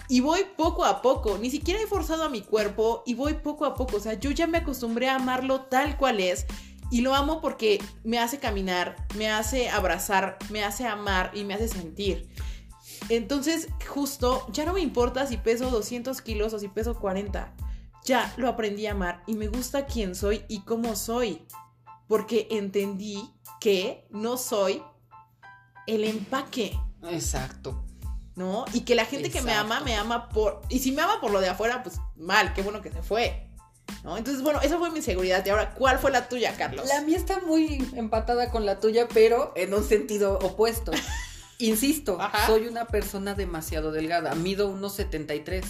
[0.09, 3.65] y voy poco a poco, ni siquiera he forzado a mi cuerpo y voy poco
[3.65, 6.45] a poco, o sea, yo ya me acostumbré a amarlo tal cual es.
[6.91, 11.55] Y lo amo porque me hace caminar, me hace abrazar, me hace amar y me
[11.55, 12.29] hace sentir.
[13.09, 17.51] Entonces, justo, ya no me importa si peso 200 kilos o si peso 40.
[18.05, 21.45] Ya lo aprendí a amar y me gusta quién soy y cómo soy.
[22.07, 24.83] Porque entendí que no soy
[25.87, 27.83] el empaque, Exacto.
[28.35, 28.65] ¿no?
[28.73, 30.61] Y que la gente que me ama, me ama por...
[30.69, 33.49] Y si me ama por lo de afuera, pues mal, qué bueno que se fue.
[34.03, 34.17] ¿No?
[34.17, 35.43] Entonces, bueno, esa fue mi inseguridad.
[35.45, 36.87] Y ahora, ¿cuál fue la tuya, Carlos?
[36.87, 40.91] La mía está muy empatada con la tuya, pero en un sentido opuesto.
[41.57, 42.45] Insisto, Ajá.
[42.45, 44.35] soy una persona demasiado delgada.
[44.35, 45.65] Mido unos 73.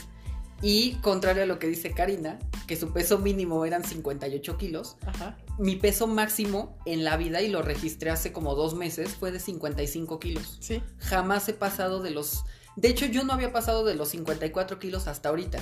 [0.67, 5.38] Y contrario a lo que dice Karina, que su peso mínimo eran 58 kilos, Ajá.
[5.60, 9.39] mi peso máximo en la vida, y lo registré hace como dos meses, fue de
[9.39, 10.58] 55 kilos.
[10.62, 10.82] Sí.
[10.97, 12.45] Jamás he pasado de los...
[12.78, 15.60] De hecho, yo no había pasado de los 54 kilos hasta ahorita.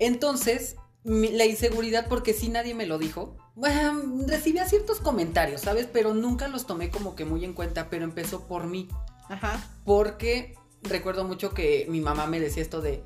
[0.00, 5.86] Entonces, mi- la inseguridad, porque sí nadie me lo dijo, bueno, recibía ciertos comentarios, ¿sabes?
[5.92, 8.88] Pero nunca los tomé como que muy en cuenta, pero empezó por mí.
[9.28, 9.64] Ajá.
[9.84, 13.04] Porque recuerdo mucho que mi mamá me decía esto de,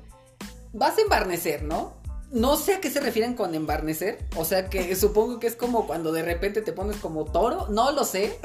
[0.73, 1.93] vas a embarnecer, ¿no?
[2.31, 5.87] No sé a qué se refieren con embarnecer, o sea que supongo que es como
[5.87, 8.37] cuando de repente te pones como toro, no lo sé,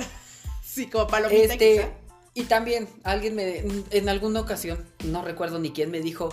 [0.63, 1.89] Sí, como palomita este, quizá.
[2.35, 6.29] y también alguien me, en alguna ocasión, no recuerdo ni quién me dijo,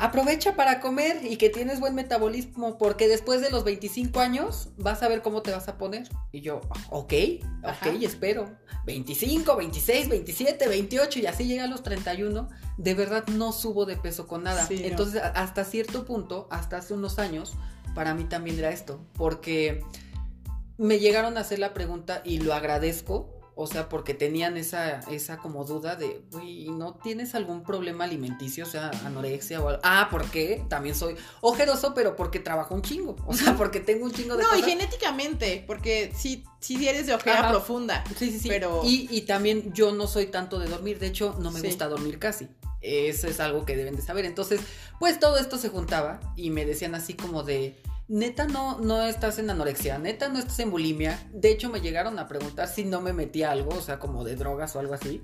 [0.00, 5.02] aprovecha para comer y que tienes buen metabolismo porque después de los 25 años vas
[5.02, 6.08] a ver cómo te vas a poner.
[6.32, 7.12] Y yo, ok,
[7.62, 7.90] Ajá.
[7.90, 8.50] ok, espero.
[8.86, 12.48] 25, 26, 27, 28 y así llega a los 31.
[12.78, 14.66] De verdad no subo de peso con nada.
[14.66, 14.80] Sí.
[14.84, 17.52] Entonces, hasta cierto punto, hasta hace unos años,
[17.94, 19.84] para mí también era esto, porque
[20.78, 25.36] me llegaron a hacer la pregunta y lo agradezco, o sea, porque tenían esa, esa
[25.36, 29.82] como duda de, güey, ¿no tienes algún problema alimenticio, o sea, anorexia o algo?
[29.84, 30.64] Ah, ¿por qué?
[30.70, 34.44] También soy ojeroso, pero porque trabajo un chingo, o sea, porque tengo un chingo de
[34.44, 37.50] No, y genéticamente, porque sí, sí eres de ojera Ajá.
[37.50, 38.02] profunda.
[38.18, 38.48] Sí, sí, sí.
[38.48, 41.66] Pero- Y, y también yo no soy tanto de dormir, de hecho, no me Sí.
[41.66, 42.48] gusta dormir casi.
[42.80, 44.24] Eso es algo que deben de saber.
[44.24, 44.62] Entonces,
[44.98, 47.76] pues todo esto se juntaba y me decían así como de,
[48.10, 51.18] neta no, no estás en anorexia, neta no estás en bulimia.
[51.32, 54.34] De hecho, me llegaron a preguntar si no me metía algo, o sea, como de
[54.34, 55.22] drogas o algo así.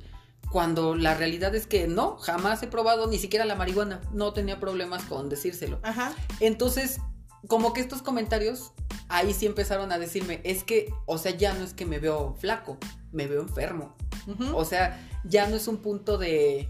[0.53, 4.01] Cuando la realidad es que no, jamás he probado ni siquiera la marihuana.
[4.13, 5.81] No tenía problemas con decírselo.
[5.83, 6.15] Ajá.
[6.39, 7.01] Entonces,
[7.49, 8.71] como que estos comentarios
[9.09, 12.37] ahí sí empezaron a decirme, es que, o sea, ya no es que me veo
[12.39, 12.79] flaco,
[13.11, 13.97] me veo enfermo.
[14.29, 14.57] ujú.
[14.57, 16.69] O sea, ya no es un punto de...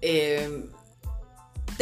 [0.00, 0.70] eh,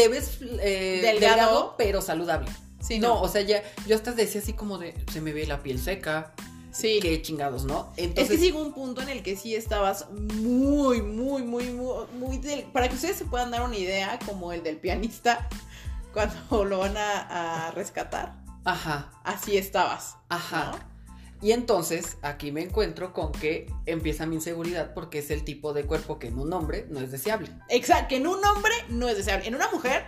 [0.03, 1.37] te ves eh, Delgado.
[1.37, 1.75] delgado.
[1.77, 2.49] pero saludable.
[2.81, 3.21] sí, no.
[3.21, 6.33] o sea, ya yo hasta decía así como de, se me ve la piel seca,
[6.71, 7.01] Sí.
[7.03, 7.93] qué chingados, ¿no?
[7.97, 12.07] Es Entonces, que llegó un punto en el que sí estabas muy, muy, muy, muy,
[12.19, 15.49] muy del- Para que ustedes se puedan dar una idea, como el del pianista,
[16.13, 18.35] cuando lo van a, a rescatar,
[18.65, 20.15] ajá, así estabas.
[20.29, 20.73] ajá.
[20.73, 20.98] ¿no?
[21.41, 25.85] Y entonces aquí me encuentro con que empieza mi inseguridad porque es el tipo de
[25.85, 27.51] cuerpo que en un hombre no es deseable.
[27.69, 30.05] Exacto, que en un hombre no es deseable, en una mujer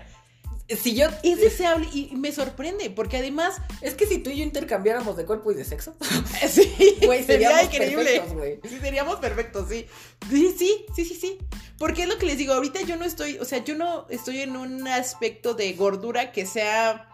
[0.83, 1.09] Si yo...
[1.23, 5.25] es deseable y me sorprende, porque además, Es que si tú y yo intercambiáramos de
[5.25, 5.95] cuerpo y de sexo,
[6.49, 8.21] sí, güey, sería increíble.
[8.33, 8.61] güey.
[8.69, 9.87] Sí, seríamos perfectos, sí.
[10.29, 11.39] Sí, sí, sí, sí, sí.
[11.79, 14.43] Porque es lo que les digo, ahorita yo no estoy, o sea, yo no estoy
[14.43, 17.10] en un aspecto de gordura que sea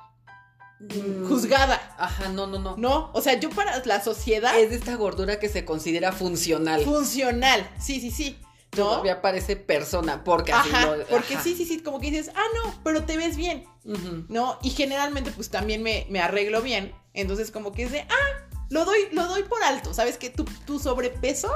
[1.28, 1.94] juzgada.
[1.98, 2.76] Ajá, no, no, no.
[2.76, 6.82] No, o sea, yo para la sociedad Es de esta gordura que se considera funcional.
[6.82, 7.68] funcional.
[7.80, 8.38] Sí, sí, sí.
[8.76, 8.84] ¿No?
[8.88, 11.42] Todavía parece persona, porque así Ajá, lo- porque ajá.
[11.42, 14.26] sí, sí, sí, como que dices, ah, no, pero te ves bien, Ujú.
[14.28, 14.58] ¿no?
[14.62, 16.92] Y generalmente, pues también me, me arreglo bien.
[17.14, 19.94] Entonces, como que es de, ah, lo doy, lo doy por alto.
[19.94, 21.50] ¿Sabes que tu, tu sobrepeso,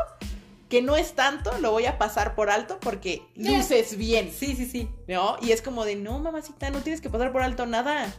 [0.70, 3.58] que no es tanto, lo voy a pasar por alto porque Ya.
[3.58, 4.88] luces bien, Sí, sí, sí.
[5.06, 5.36] ¿no?
[5.42, 8.10] Y es como de, no, mamacita, no tienes que pasar por alto nada.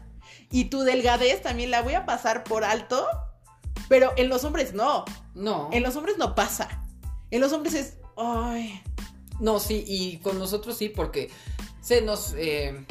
[0.52, 3.08] Y tu delgadez también la voy a pasar por alto,
[3.88, 5.06] pero en los hombres no.
[5.34, 5.70] No.
[5.72, 6.68] En los hombres no pasa.
[7.32, 8.82] En los hombres es, ay,
[9.40, 11.30] No, sí, y con nosotros sí, porque
[11.82, 12.34] se nos.
[12.34, 12.86] eh,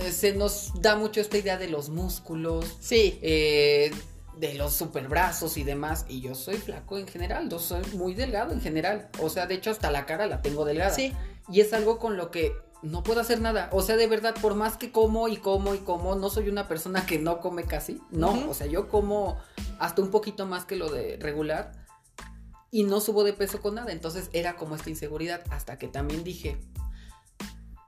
[0.00, 3.18] eh, se nos da mucho esta idea de los músculos, sí.
[3.20, 3.90] eh,
[4.38, 6.06] de los superbrazos y demás.
[6.08, 9.10] Y yo soy flaco en general, yo soy muy delgado en general.
[9.20, 10.94] O sea, de hecho, hasta la cara la tengo delgada.
[10.94, 11.12] Sí.
[11.50, 13.68] Y es algo con lo que no puedo hacer nada.
[13.72, 16.66] O sea, de verdad, por más que como y como y como, no soy una
[16.68, 18.00] persona que no come casi.
[18.10, 19.38] No, o sea, yo como
[19.78, 21.72] hasta un poquito más que lo de regular.
[22.70, 23.92] Y no subo de peso con nada.
[23.92, 25.42] Entonces era como esta inseguridad.
[25.50, 26.58] Hasta que también dije.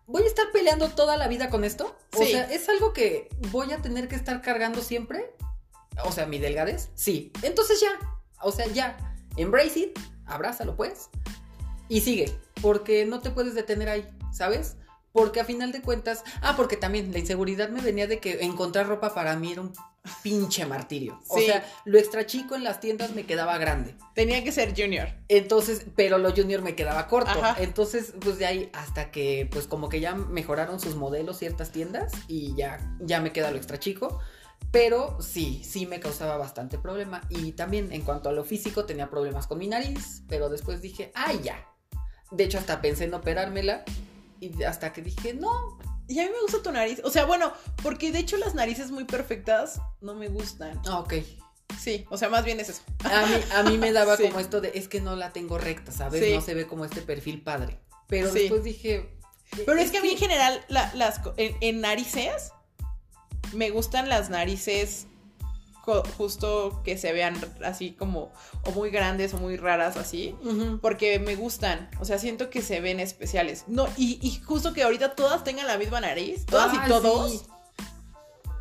[0.06, 1.96] ¿Voy a estar peleando toda la vida con esto?
[2.14, 2.32] O Sí.
[2.32, 5.34] sea, ¿es algo que voy a tener que estar cargando siempre?
[6.04, 6.90] O sea, mi delgadez.
[6.94, 7.32] Sí.
[7.42, 7.88] Entonces ya.
[8.42, 9.16] O sea, ya.
[9.38, 9.98] Embrace it.
[10.26, 11.08] Abrázalo, pues.
[11.88, 12.38] Y sigue.
[12.60, 14.76] Porque no te puedes detener ahí, ¿sabes?
[15.14, 16.24] Porque a final de cuentas.
[16.42, 19.72] Ah, porque también la inseguridad me venía de que encontrar ropa para mí era un
[20.24, 21.22] pinche martirio.
[21.28, 23.94] O sea, lo extra chico en las tiendas me quedaba grande.
[24.16, 25.10] Tenía que ser junior.
[25.28, 27.30] Entonces, pero lo junior me quedaba corto.
[27.30, 27.62] Ajá.
[27.62, 32.12] Entonces, pues de ahí hasta que, pues como que ya mejoraron sus modelos ciertas tiendas
[32.26, 34.18] y ya, ya me queda lo extra chico.
[34.72, 37.20] Pero sí, sí me causaba bastante problema.
[37.28, 41.12] Y también en cuanto a lo físico tenía problemas con mi nariz, pero después dije,
[41.14, 41.68] ay ya.
[42.32, 43.84] De hecho, hasta pensé en operármela.
[44.52, 45.78] Y hasta que dije, no.
[46.08, 47.00] Y a mí me gusta tu nariz.
[47.04, 47.52] O sea, bueno,
[47.82, 50.80] porque de hecho las narices muy perfectas no me gustan.
[50.86, 51.14] Ah, ok.
[51.80, 52.82] Sí, o sea, más bien es eso.
[53.04, 54.24] A mí, a mí me daba Sí.
[54.24, 56.22] como esto de, es que no la tengo recta, ¿sabes?
[56.24, 56.34] Sí.
[56.34, 57.80] No se ve como este perfil padre.
[58.06, 58.40] Pero Sí.
[58.40, 59.10] después dije...
[59.66, 62.50] Pero es que a mí en general, la- las, co- en, en narices,
[63.52, 65.06] me gustan las narices
[66.16, 68.32] justo que se vean así como,
[68.64, 70.34] o muy grandes o muy raras así.
[70.80, 73.64] Porque me gustan, o sea, siento que se ven especiales.
[73.66, 77.30] No, y, y justo que ahorita todas tengan la misma nariz, todas Ah, y todos.
[77.32, 77.40] sí.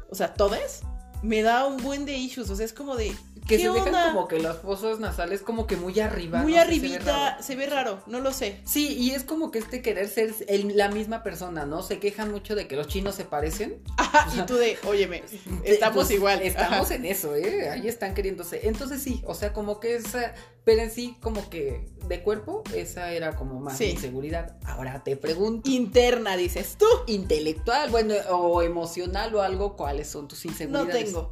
[0.10, 0.82] O sea, todas,
[1.24, 2.50] me da un buen de issues.
[2.50, 3.16] O sea, es como de.
[3.48, 6.40] Que ¿qué se dejan como que las fosas nasales como que muy arriba.
[6.42, 8.62] Muy no sé, se ve arribita, se ve raro, no lo sé.
[8.66, 11.84] Sí, y es como que este querer ser el- la misma persona, ¿no?
[11.84, 13.82] Se quejan mucho de que los chinos se parecen.
[13.98, 15.24] Ajá, y tú de, óyeme,
[15.66, 16.42] estamos Pues, igual.
[16.42, 16.96] Estamos Ajá.
[16.96, 17.70] en eso, ¿eh?
[17.70, 18.62] Ahí están queriéndose.
[18.68, 23.12] Entonces sí, o sea, como que esa, pero en sí, como que de cuerpo, esa
[23.12, 23.92] era como más Sí.
[23.92, 24.58] inseguridad.
[24.66, 26.86] Ahora te pregunto, Interna, dices tú.
[27.08, 31.06] intelectual, bueno, o emocional o algo, ¿cuáles son tus No inseguridades?
[31.06, 31.32] tengo.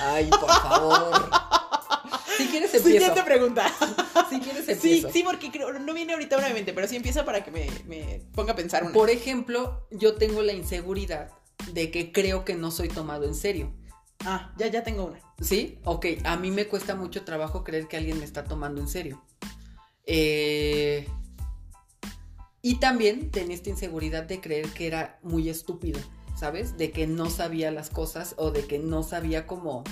[0.00, 1.30] Ay, por favor.
[2.36, 2.88] si quieres empiezo.
[2.98, 3.66] Siguiente pregunta.
[4.30, 5.10] Si quieres Sí, empiezo.
[5.10, 8.22] sí, porque creo, no viene ahorita una mente, pero sí empieza para que me, me
[8.34, 8.92] ponga a pensar una.
[8.92, 11.30] Por ejemplo, yo tengo la inseguridad
[11.72, 13.72] de que creo que no soy tomado en serio.
[14.24, 15.18] Ah, ya, ya tengo una.
[15.40, 15.78] ¿Sí?
[15.84, 19.22] Ok, a mí me cuesta mucho trabajo creer que alguien me está tomando en serio.
[20.06, 21.06] Eh,
[22.62, 25.98] Y también tenía esta inseguridad de creer que era muy estúpido,
[26.38, 26.76] ¿sabes?
[26.76, 29.82] De que no sabía las cosas o de que no sabía cómo...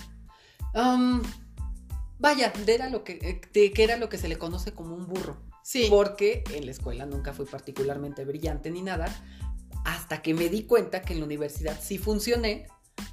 [2.21, 5.07] Vaya, de, era lo que, de que era lo que se le conoce como un
[5.07, 5.41] burro.
[5.63, 5.87] Sí.
[5.89, 9.07] Porque en la escuela nunca fui particularmente brillante ni nada,
[9.85, 12.67] hasta que me di cuenta que en la universidad sí funcioné,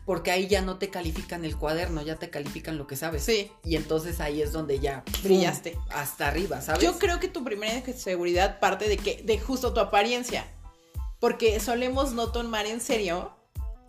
[0.06, 3.24] porque ahí ya no te califican el cuaderno, ya te califican lo que sabes.
[3.24, 3.52] Sí.
[3.64, 5.14] Y entonces ahí es donde ya ¡pum!
[5.24, 5.78] Brillaste.
[5.90, 6.84] hasta arriba, ¿sabes?
[6.84, 10.46] Yo creo que tu primera inseguridad parte de que, de justo tu apariencia.
[11.20, 13.34] Porque solemos no tomar en serio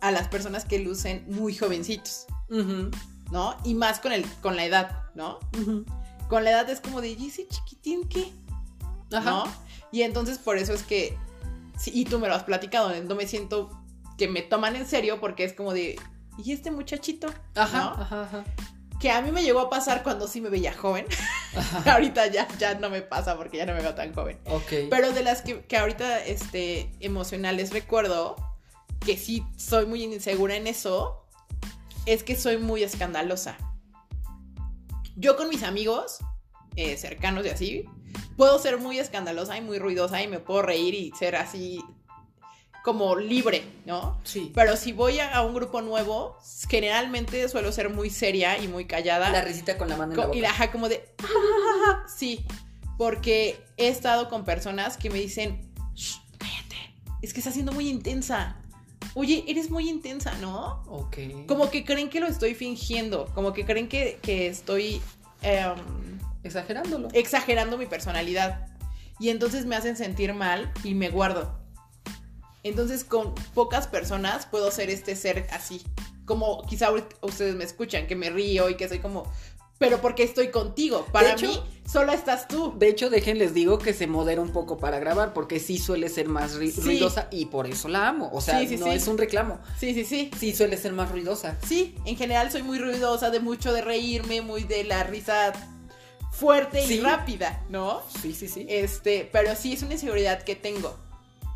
[0.01, 2.89] a las personas que lucen muy jovencitos, Ujú,
[3.31, 3.57] ¿no?
[3.63, 5.39] Y más con el, con la edad, ¿no?
[5.59, 5.85] ujú.
[6.29, 8.31] Con la edad es como de, ¿y ese chiquitín qué?
[9.11, 9.29] Ajá.
[9.29, 9.43] ¿No?
[9.91, 11.17] Y entonces por eso es que,
[11.77, 13.69] sí, y tú me lo has platicado, no me siento
[14.17, 15.99] que me toman en serio porque es como de,
[16.43, 17.27] ¿y este muchachito?
[17.55, 18.01] Ajá, ¿No?
[18.01, 18.43] ajá, ajá.
[18.99, 21.05] Que a mí me llegó a pasar cuando sí me veía joven.
[21.85, 24.39] ahorita ya, ya no me pasa porque ya no me veo tan joven.
[24.45, 24.89] Ok.
[24.89, 28.35] Pero de las que, que ahorita este, emocionales recuerdo,
[29.05, 31.23] que sí soy muy insegura en eso,
[32.07, 33.55] es que soy muy escandalosa.
[35.15, 36.19] Yo con mis amigos
[36.75, 37.85] eh, cercanos y así,
[38.35, 41.83] puedo ser muy escandalosa y muy ruidosa y me puedo reír y ser así
[42.87, 44.17] como libre, ¿no?
[44.23, 44.49] sí.
[44.55, 46.37] Pero si voy a, a un grupo nuevo,
[46.69, 49.29] generalmente suelo ser muy seria y muy callada.
[49.29, 50.37] La risita con la mano en la boca.
[50.37, 51.03] y la ajá, como de.
[52.17, 52.45] sí.
[52.97, 57.89] Porque he estado con personas que me dicen, "Shh, cállate, es que estás siendo muy
[57.89, 58.55] intensa.
[59.15, 60.81] Oye, eres muy intensa, ¿no?
[60.87, 61.17] Ok.
[61.45, 65.01] Como que creen que lo estoy fingiendo, como que creen que, que estoy
[65.41, 65.75] em,
[66.43, 67.09] Exagerándolo.
[67.11, 68.67] exagerando mi personalidad.
[69.19, 71.56] Y entonces me hacen sentir mal y me guardo.
[72.63, 75.81] Entonces con pocas personas puedo ser este ser así.
[76.25, 76.89] Como quizá
[77.21, 79.31] ustedes me escuchan, que me río y que soy como...
[79.79, 81.05] Pero porque estoy contigo.
[81.11, 82.73] Para hecho- mí, solo estás tú.
[82.79, 86.27] De hecho, déjenles digo que se modera un poco para grabar, porque sí suele ser
[86.27, 86.71] más Sí.
[86.81, 88.31] ruidosa y por eso la amo.
[88.33, 89.59] O sea, Sí, sí, no es un reclamo.
[89.79, 90.31] Sí, sí, sí.
[90.39, 91.57] Sí suele ser más ruidosa.
[91.67, 95.53] Sí, en general soy muy ruidosa, de mucho de reírme, muy de la risa
[96.31, 98.01] fuerte y rápida, ¿no?
[98.21, 98.65] Sí, sí, sí.
[98.69, 100.97] Este, pero sí es una inseguridad que tengo.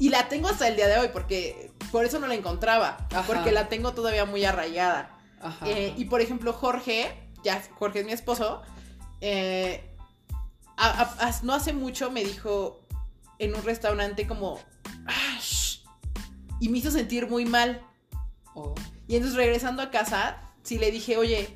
[0.02, 3.08] Y la tengo hasta el día de hoy, porque por eso no la encontraba.
[3.12, 3.24] Ajá.
[3.28, 5.16] Porque la tengo todavía muy arraigada.
[5.40, 5.70] Ajá.
[5.70, 8.64] Eh, y por ejemplo, Jorge, ya Jorge es mi esposo,
[9.22, 9.96] eh,
[10.76, 12.82] a- a- a- no hace mucho me dijo
[13.38, 14.60] en un restaurante como,
[15.06, 15.84] "Ah, shh",
[16.60, 17.86] y me hizo sentir muy mal.
[18.56, 18.74] Oh.
[19.08, 21.56] Y entonces regresando a casa, sí le dije, oye,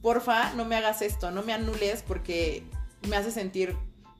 [0.00, 2.64] porfa, no me hagas esto, no me anules porque
[3.06, 3.76] me hace sentir,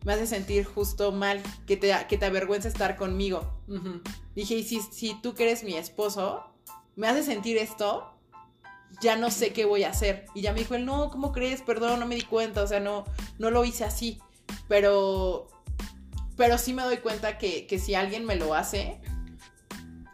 [0.07, 3.61] me hace sentir justo mal, que te, que te avergüenza estar conmigo.
[4.37, 6.45] Dije, y si, si tú que eres mi esposo,
[6.95, 8.15] me hace sentir esto,
[9.03, 10.27] ya no sé qué voy a hacer.
[10.33, 11.61] Y ya me dijo él, no, ¿cómo crees?
[11.61, 13.05] Perdón, no me di cuenta, o sea, no,
[13.41, 14.21] no lo hice así.
[14.69, 15.49] Pero,
[16.37, 19.01] pero sí me doy cuenta que, que si alguien me lo hace,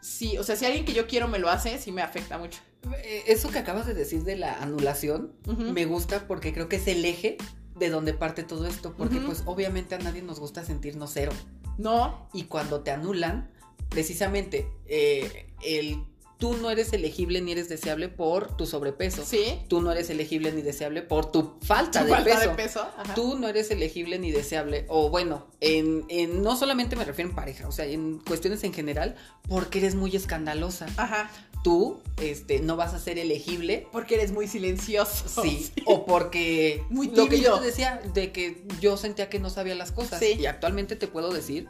[0.00, 2.60] sí, o sea, si alguien que yo quiero me lo hace, sí me afecta mucho.
[3.04, 6.86] Eh, Eso que acabas de decir de la anulación me gusta porque creo que es
[6.86, 7.36] el eje
[7.76, 8.94] de donde parte todo esto.
[8.96, 11.32] Porque, pues, obviamente a nadie nos gusta sentirnos cero.
[11.78, 13.50] No, Y cuando te anulan,
[13.88, 16.04] precisamente, eh, el
[16.42, 19.24] tú no eres elegible ni eres deseable por tu sobrepeso.
[19.24, 19.60] sí.
[19.68, 22.50] Tú no eres elegible ni deseable por tu falta, Tu de, falta peso.
[22.50, 22.80] de peso.
[22.98, 23.14] ajá.
[23.14, 24.84] Tú no eres elegible ni deseable.
[24.88, 28.72] O bueno, en, en- no solamente me refiero en pareja, o sea, en cuestiones en
[28.74, 29.14] general,
[29.48, 30.86] porque eres muy escandalosa.
[30.96, 31.30] Ajá.
[31.62, 33.86] Tú este, no vas a ser elegible.
[33.92, 35.42] Porque eres muy silencioso.
[35.44, 37.60] Sí, o porque Muy lo que yo tímido.
[37.60, 40.34] te decía de que yo sentía que no sabía las cosas Sí.
[40.40, 41.68] y actualmente te puedo decir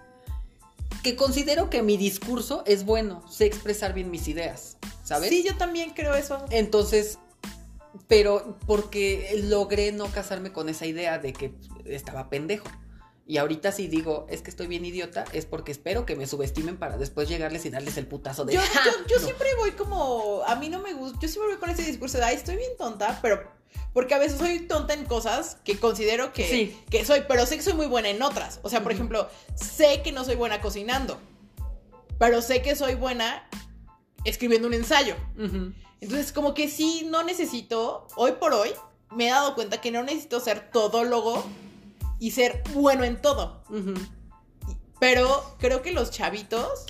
[1.03, 5.31] que considero que mi discurso es bueno, sé expresar bien mis ideas, ¿sabes?
[5.31, 6.45] Sí, yo también creo eso.
[6.51, 7.19] Entonces,
[8.09, 12.69] pero porque logré no casarme con esa idea de que estaba pendejo.
[13.27, 16.77] Y ahorita si digo, es que estoy bien idiota, es porque espero que me subestimen
[16.77, 18.55] para después llegarles y darles el putazo de...
[18.55, 18.81] Yo, "Ja".
[18.85, 19.25] yo, yo No.
[19.25, 22.25] siempre voy como, a mí no me gusta, yo siempre voy con ese discurso de,
[22.25, 23.43] ay, estoy bien tonta, pero,
[23.93, 26.81] porque a veces soy tonta en cosas que considero que, Sí.
[26.91, 28.61] que soy, pero sé que soy muy buena en otras.
[28.63, 31.19] O sea, por ejemplo, sé que no soy buena cocinando,
[32.19, 33.49] pero sé que soy buena
[34.25, 35.17] escribiendo un ensayo.
[36.01, 38.71] Entonces, como que sí, no necesito, hoy por hoy,
[39.11, 41.45] me he dado cuenta que no necesito ser todólogo
[42.19, 43.63] y ser bueno en todo.
[45.01, 46.87] Pero creo que los chavitos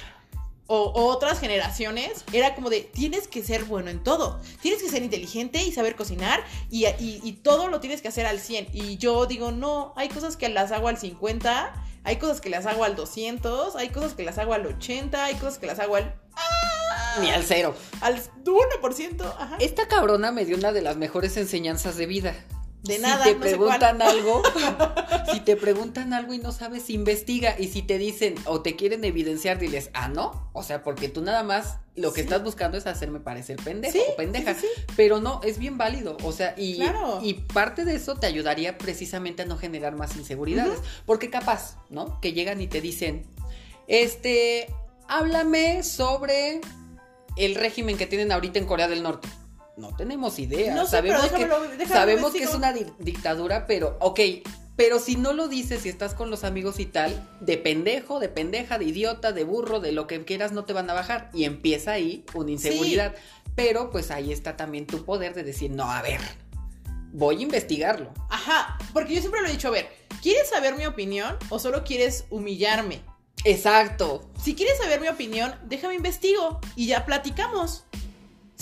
[0.68, 4.40] o, o otras generaciones era como de tienes que ser bueno en todo.
[4.62, 8.27] Tienes que ser inteligente y saber cocinar y, y- y todo lo tienes que hacer
[8.27, 8.68] al 100.
[8.72, 12.66] Y yo digo, no, hay cosas que las hago al 50, hay cosas que las
[12.66, 15.96] hago al 200, hay cosas que las hago al 80, hay cosas que las hago
[15.96, 16.14] al,
[17.20, 17.75] Ni al cero.
[18.01, 19.22] al 1%.
[19.38, 19.57] Ajá.
[19.61, 22.35] Esta cabrona me dio una de las mejores enseñanzas de vida.
[22.83, 24.42] De si nada, te no sé preguntan algo,
[25.33, 27.55] si te preguntan algo y no sabes, investiga.
[27.59, 30.51] Y si te dicen o te quieren evidenciar, diles, ah, no.
[30.53, 32.27] O sea, porque tú nada más lo que Sí.
[32.27, 34.55] estás buscando es hacerme parecer pendejo Sí, o pendeja.
[34.55, 34.66] sí,
[34.97, 36.16] Pero no, es bien válido.
[36.25, 37.21] O sea, y, Claro.
[37.23, 40.81] y parte de eso te ayudaría precisamente a no generar más inseguridades.
[41.07, 42.21] Porque capaz, ¿no?
[42.21, 43.25] Que llegan y te dicen,
[43.87, 44.66] este,
[45.09, 46.61] háblame sobre
[47.37, 49.29] el régimen que tienen ahorita en Corea del Norte.
[49.76, 50.74] No tenemos idea.
[50.74, 54.20] No sé, sabemos pero que, déjamelo- sabemos que es una di- dictadura, pero, ok.
[54.76, 58.28] Pero si no lo dices y estás con los amigos y tal, de pendejo, de
[58.30, 61.30] pendeja, de idiota, de burro, de lo que quieras, no te van a bajar.
[61.35, 63.14] Y empieza ahí una inseguridad.
[63.54, 66.20] Pero pues ahí está también tu poder de decir, no, a ver,
[67.12, 68.12] voy a investigarlo.
[68.31, 69.88] Ajá, porque yo siempre lo he dicho, a ver,
[70.23, 73.02] ¿quieres saber mi opinión o solo quieres humillarme?
[73.44, 74.31] Exacto.
[74.42, 77.85] Si quieres saber mi opinión, déjame investigo y ya platicamos.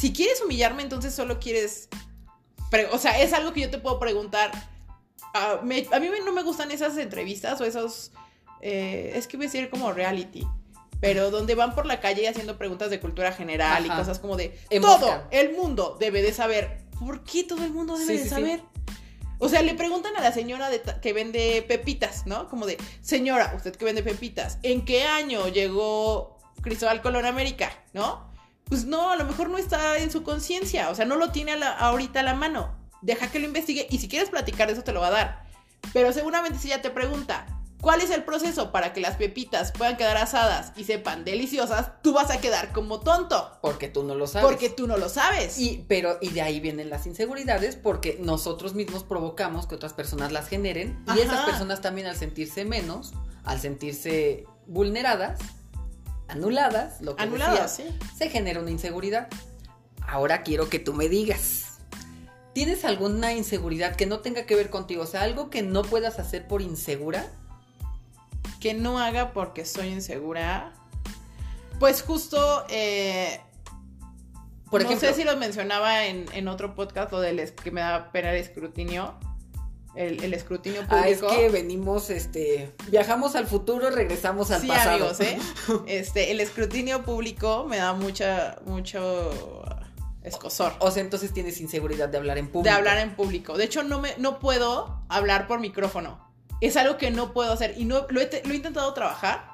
[0.01, 1.89] Si quieres humillarme, entonces solo quieres...
[2.93, 4.51] o sea, es algo que yo te puedo preguntar.
[5.35, 8.13] Ah, me- a mí no me gustan esas entrevistas o esos...
[8.63, 10.47] eh, es que voy a decir como reality.
[11.01, 14.59] Pero donde van por la calle haciendo preguntas de cultura general y cosas como de...
[14.81, 16.79] Todo el mundo debe de saber.
[16.99, 18.31] ¿Por qué todo el mundo debe Sí, de sí, sí.
[18.31, 18.63] saber?
[19.39, 22.47] O sea, le preguntan a la señora de que vende pepitas, ¿no?
[22.49, 27.73] Como de, señora, usted que vende pepitas, ¿en qué año llegó Cristóbal Colón a América?
[27.95, 28.30] ¿No?
[28.71, 31.53] Pues no, a lo mejor no está en su conciencia, o sea, no lo tiene
[31.53, 32.75] a la- ahorita a la mano.
[33.03, 35.45] Deja que lo investigue y si quieres platicar de eso te lo va a dar.
[35.93, 37.47] Pero seguramente si ella te pregunta,
[37.81, 41.93] ¿cuál es el proceso para que las pepitas puedan quedar asadas y sepan deliciosas?
[42.03, 43.51] Tú vas a quedar como tonto.
[43.63, 44.47] Porque tú no lo sabes.
[44.47, 45.59] Porque tú no lo sabes.
[45.59, 50.31] Y, pero, y de ahí vienen las inseguridades porque nosotros mismos provocamos que otras personas
[50.31, 51.03] las generen.
[51.17, 53.15] Y esas personas también al sentirse menos,
[53.45, 55.41] al sentirse vulneradas,
[56.31, 57.85] anuladas, lo que Anuladas, sí.
[58.17, 59.29] se genera una inseguridad.
[60.07, 61.79] Ahora quiero que tú me digas.
[62.53, 65.05] ¿Tienes alguna inseguridad que no tenga que ver contigo?
[65.05, 67.27] O sea, algo que no puedas hacer por insegura.
[68.61, 70.73] Que no haga porque soy insegura.
[71.79, 73.41] Pues justo, eh,
[74.71, 77.81] Por no ejemplo, sé si lo mencionaba en, en otro podcast, lo del que me
[77.81, 79.15] da pena el escrutinio.
[79.95, 81.05] El, el escrutinio público.
[81.05, 84.91] ah, es que venimos, este, viajamos al futuro, regresamos al sí, pasado.
[84.91, 85.39] amigos, ¿eh?
[85.87, 89.31] Este, el escrutinio público me da mucha, mucho
[90.23, 90.75] escosor.
[90.79, 92.65] O sea, entonces tienes inseguridad de hablar en público.
[92.65, 93.57] De hablar en público.
[93.57, 96.31] De hecho, no, me, no puedo hablar por micrófono.
[96.61, 97.75] Es algo que no puedo hacer.
[97.77, 99.50] Y no lo he, lo he intentado trabajar.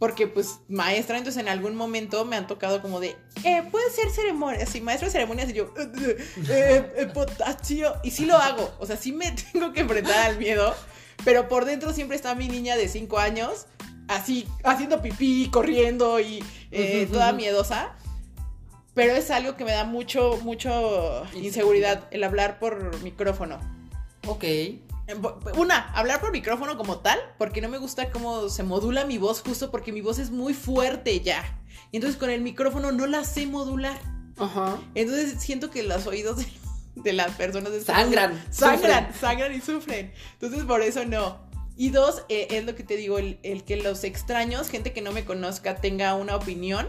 [0.00, 4.10] Porque, pues, maestra, entonces en algún momento me han tocado como de, eh, puede ser
[4.10, 6.16] ceremonia, sí, maestro de ceremonias, y yo, eh, eh,
[6.48, 10.38] eh, eh, potasio, y sí lo hago, o sea, sí me tengo que enfrentar al
[10.38, 10.74] miedo,
[11.22, 13.66] pero por dentro siempre está mi niña de 5 años,
[14.08, 16.42] así, haciendo pipí, corriendo y
[16.72, 17.94] eh, toda miedosa,
[18.94, 23.60] pero es algo que me da mucho, mucho inseguridad el hablar por micrófono.
[24.26, 24.44] Ok.
[25.56, 29.42] Una, hablar por micrófono como tal, porque no me gusta cómo se modula mi voz,
[29.42, 31.42] justo porque mi voz es muy fuerte ya.
[31.92, 33.98] Y entonces con el micrófono no la sé modular.
[34.38, 34.78] Ajá.
[34.94, 36.46] Entonces siento que los oídos de,
[36.96, 39.20] de las personas de- Sangran, Sangran, sufren.
[39.20, 40.12] sangran y sufren.
[40.34, 41.38] Entonces por eso no.
[41.76, 45.00] Y dos, eh, es lo que te digo, el, el que los extraños, gente que
[45.00, 46.88] no me conozca, tenga una opinión,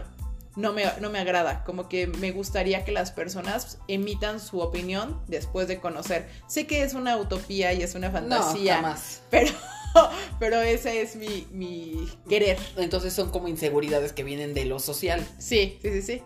[0.56, 1.64] no me, no me agrada.
[1.64, 6.28] Como que me gustaría que las personas emitan su opinión después de conocer.
[6.46, 9.22] Sé que es una utopía y es una fantasía, No, jamás.
[9.30, 9.50] pero,
[10.38, 12.58] pero ese es mi, mi querer.
[12.76, 15.26] Entonces son como inseguridades que vienen de lo social.
[15.38, 16.22] Sí, sí, sí, sí.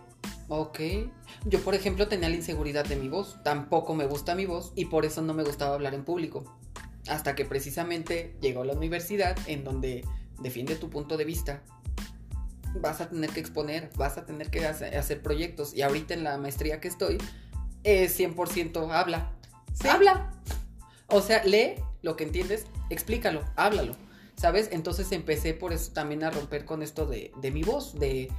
[0.49, 0.79] Ok.
[1.45, 3.37] Yo, por ejemplo, tenía la inseguridad de mi voz.
[3.43, 6.57] Tampoco me gusta mi voz y por eso no me gustaba hablar en público.
[7.07, 10.03] Hasta que precisamente llegó a la universidad en donde
[10.39, 11.63] defiende tu punto de vista.
[12.81, 15.73] Vas a tener que exponer, vas a tener que hace- hacer proyectos.
[15.73, 17.17] Y ahorita en la maestría que estoy,
[17.83, 19.31] es 100% habla.
[19.73, 19.87] Sí.
[19.87, 20.31] Habla.
[21.07, 23.95] O sea, lee lo que entiendes, explícalo, háblalo.
[24.35, 24.69] ¿Sabes?
[24.71, 28.31] Entonces empecé por eso también a romper con esto de, de mi voz, de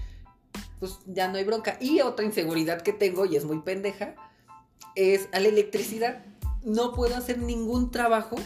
[0.79, 1.77] pues ya no hay bronca.
[1.81, 4.15] Y otra inseguridad que tengo, y es muy pendeja,
[4.95, 6.25] es a la electricidad.
[6.63, 8.37] No puedo hacer ningún trabajo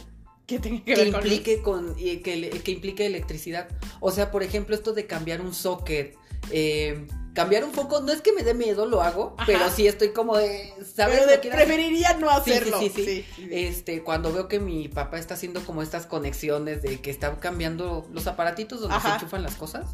[0.57, 3.69] Que tenga que que ver implique con y que, que implique electricidad.
[4.01, 6.17] O sea, por ejemplo, esto de cambiar un socket,
[6.51, 9.47] eh, cambiar un foco, no es que me dé miedo, lo hago, Ajá.
[9.47, 11.21] pero sí estoy como de, ¿sabes?
[11.21, 11.51] Pero de- hacer.
[11.53, 12.79] preferiría no sí, hacerlo.
[12.81, 13.05] sí, sí.
[13.05, 13.49] sí, sí.
[13.51, 18.07] Este, cuando veo que mi papá está haciendo como estas conexiones de que está cambiando
[18.13, 19.09] los aparatitos donde Ajá.
[19.11, 19.87] se enchufan las cosas,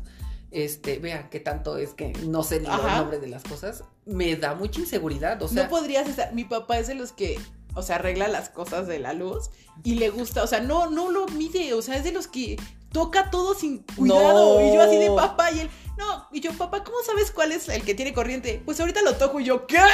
[0.51, 4.35] este, vean qué tanto es que no sé ni el nombre de las cosas, me
[4.35, 6.33] da mucha inseguridad, o sea, no podrías estar.
[6.35, 7.39] Mi papá es de los que,
[7.79, 9.51] o sea, arregla las cosas de la luz
[9.85, 12.57] y le gusta, o sea, no, no lo mide, o sea, es de los que
[12.93, 14.61] toca todo sin cuidado.
[14.61, 14.67] No.
[14.67, 17.69] Y yo así de papá y él, no, y yo, papá, ¿cómo sabes cuál es
[17.69, 18.61] el que tiene corriente?
[18.65, 19.79] Pues ahorita lo toco y yo, ¿qué?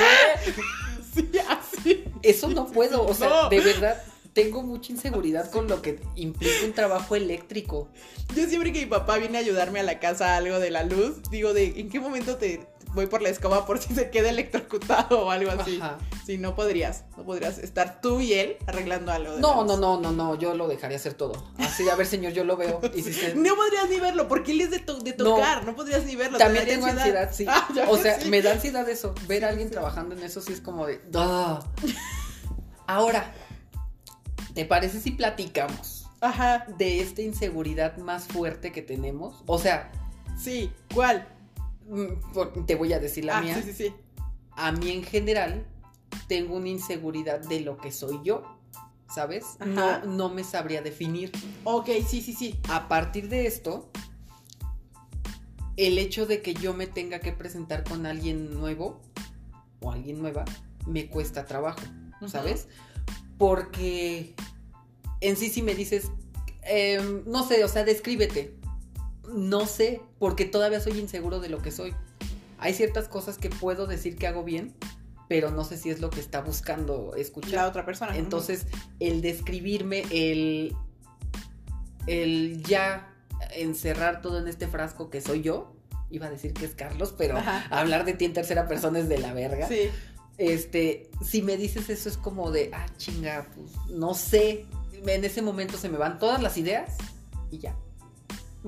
[1.14, 2.04] Sí, así.
[2.22, 3.48] eso no puedo, o sea, No.
[3.48, 7.88] de verdad tengo mucha inseguridad con lo que implica un trabajo eléctrico.
[8.34, 11.22] Yo siempre que mi papá viene a ayudarme a la casa algo de la luz,
[11.30, 15.26] digo de, ¿en qué momento te voy por la escoba por si se queda electrocutado
[15.26, 15.78] o algo así?
[15.80, 15.98] Ajá.
[16.24, 19.34] Sí, no podrías, no podrías estar tú y él arreglando algo.
[19.34, 21.32] de No, no, no, no, no, yo lo dejaría hacer todo.
[21.58, 22.80] Así, a ver, señor, yo lo veo.
[22.94, 25.74] Y si se- No podrías ni verlo, porque él es de, to- de tocar, no,
[25.76, 26.38] podrías ni verlo.
[26.38, 27.44] También tengo ansiedad, sí.
[27.48, 28.28] Ah, o sea, sí.
[28.30, 29.14] me da ansiedad eso.
[29.28, 31.00] Ver a alguien trabajando en eso sí es como de.
[31.14, 31.60] "Ah".
[32.86, 33.32] Ahora,
[34.54, 39.42] ¿te parece si platicamos Ajá, de esta inseguridad más fuerte que tenemos?
[39.46, 39.90] O sea,
[40.38, 41.28] sí, ¿cuál?
[41.86, 43.54] Mm, te voy a decir la ah, mía.
[43.54, 43.94] sí, sí, sí.
[44.56, 45.66] A mí en general
[46.28, 48.42] tengo una inseguridad de lo que soy yo.
[49.12, 49.44] ¿Sabes?
[49.64, 50.02] No, Ajá.
[50.06, 51.30] no me sabría definir.
[51.62, 52.58] Ok, sí, sí, sí.
[52.68, 53.90] A partir de esto,
[55.76, 59.00] el hecho de que yo me tenga que presentar con alguien nuevo
[59.80, 60.44] o alguien nueva
[60.86, 61.80] me cuesta trabajo.
[62.28, 62.68] ¿sabes?
[63.38, 64.34] Porque
[65.20, 66.10] en sí si me dices,
[66.62, 68.56] em, no sé, o sea, descríbete.
[69.28, 71.94] No sé, porque todavía soy inseguro de lo que soy.
[72.58, 74.74] Hay ciertas cosas que puedo decir que hago bien,
[75.28, 77.52] pero no sé si es lo que está buscando escuchar.
[77.52, 78.16] La otra persona.
[78.16, 78.66] Entonces,
[79.00, 80.74] el describirme, el,
[82.06, 83.10] el ya
[83.54, 85.74] encerrar todo en este frasco que soy yo,
[86.10, 87.66] iba a decir que es Carlos, pero Ajá.
[87.70, 89.68] hablar de ti en tercera persona es de la verga.
[89.68, 89.90] Sí.
[90.36, 95.42] Este, si me dices eso es como de, ah, chinga, pues no sé, en ese
[95.42, 96.96] momento se me van todas las ideas
[97.50, 97.76] y ya.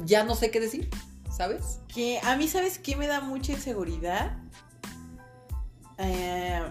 [0.04, 0.90] Ya no sé qué decir,
[1.34, 1.80] ¿sabes?
[1.92, 4.36] Que a mí, ¿sabes qué me da mucha inseguridad?
[5.98, 6.62] Eh,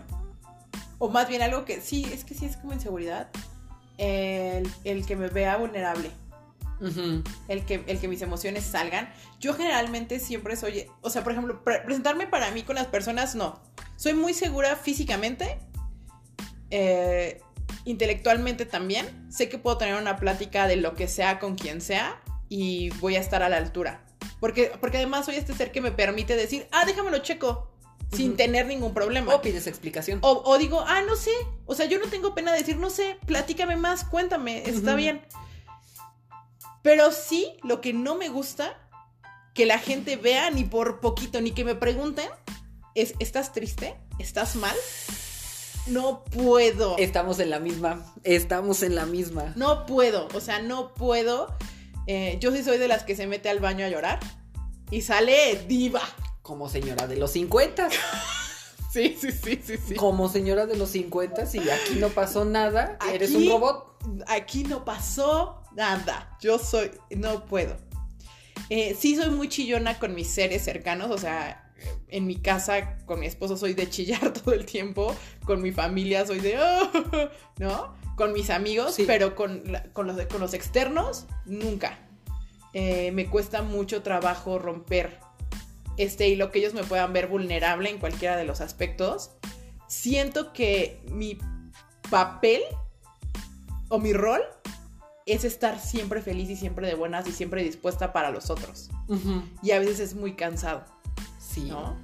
[0.99, 3.29] o más bien algo que sí, es que sí es como inseguridad.
[3.97, 6.11] El, el que me vea vulnerable.
[7.47, 9.09] El que, el que mis emociones salgan.
[9.39, 13.33] Yo generalmente siempre soy, o sea, por ejemplo, pre- presentarme para mí con las personas,
[13.33, 13.61] no.
[13.95, 15.57] Soy muy segura físicamente,
[16.69, 17.41] eh,
[17.85, 19.31] intelectualmente también.
[19.31, 23.15] Sé que puedo tener una plática de lo que sea con quien sea y voy
[23.15, 24.05] a estar a la altura.
[24.39, 27.71] Porque, porque además soy este ser que me permite decir, ah, déjamelo checo,
[28.11, 29.33] sin tener ningún problema.
[29.33, 30.19] O pides explicación.
[30.21, 31.31] O, o digo, ah, no sé.
[31.65, 35.21] O sea, yo no tengo pena de decir, no sé, platícame más, cuéntame, está bien.
[36.81, 38.77] Pero sí, lo que no me gusta,
[39.53, 42.29] que la gente vea ni por poquito, ni que me pregunten,
[42.93, 43.95] es, ¿estás triste?
[44.19, 44.75] ¿Estás mal?
[45.87, 46.97] No puedo.
[46.97, 48.05] Estamos en la misma.
[48.23, 49.53] Estamos en la misma.
[49.55, 50.27] No puedo.
[50.33, 51.55] O sea, no puedo.
[52.07, 54.19] Eh, yo sí soy de las que se mete al baño a llorar
[54.91, 56.01] y sale diva.
[56.41, 57.89] Como señora de los 50.
[58.91, 59.95] Sí, sí, sí, sí, sí.
[59.95, 63.97] Como señora de los 50, si aquí no pasó nada, eres un Aquí- robot.
[64.25, 66.37] aquí no pasó nada.
[66.39, 67.75] Yo soy, no puedo.
[68.69, 71.73] Eh, sí soy muy chillona con mis seres cercanos, o sea,
[72.07, 76.25] en mi casa con mi esposo soy de chillar todo el tiempo, con mi familia
[76.25, 77.29] soy de, "Oh",
[77.59, 77.95] ¿no?
[78.15, 79.03] Con mis amigos, Sí.
[79.05, 79.61] pero con,
[79.93, 81.99] con, los, con los externos, nunca.
[82.73, 85.19] Eh, me cuesta mucho trabajo romper
[85.97, 89.31] este hilo, que ellos me puedan ver vulnerable en cualquiera de los aspectos.
[89.87, 91.37] Siento que mi
[92.09, 92.61] papel
[93.89, 94.41] o mi rol
[95.25, 98.89] es estar siempre feliz y siempre de buenas y siempre dispuesta para los otros.
[99.63, 100.83] Y a veces es muy cansado,
[101.39, 101.65] Sí.
[101.65, 101.97] ¿no?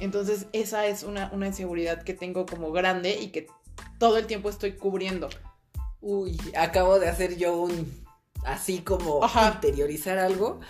[0.00, 3.46] Entonces esa es una, una inseguridad que tengo como grande y que
[4.04, 5.30] todo el tiempo estoy cubriendo.
[6.02, 8.04] Uy, acabo de hacer yo un.
[8.44, 9.52] Así como Ajá.
[9.54, 10.60] interiorizar algo.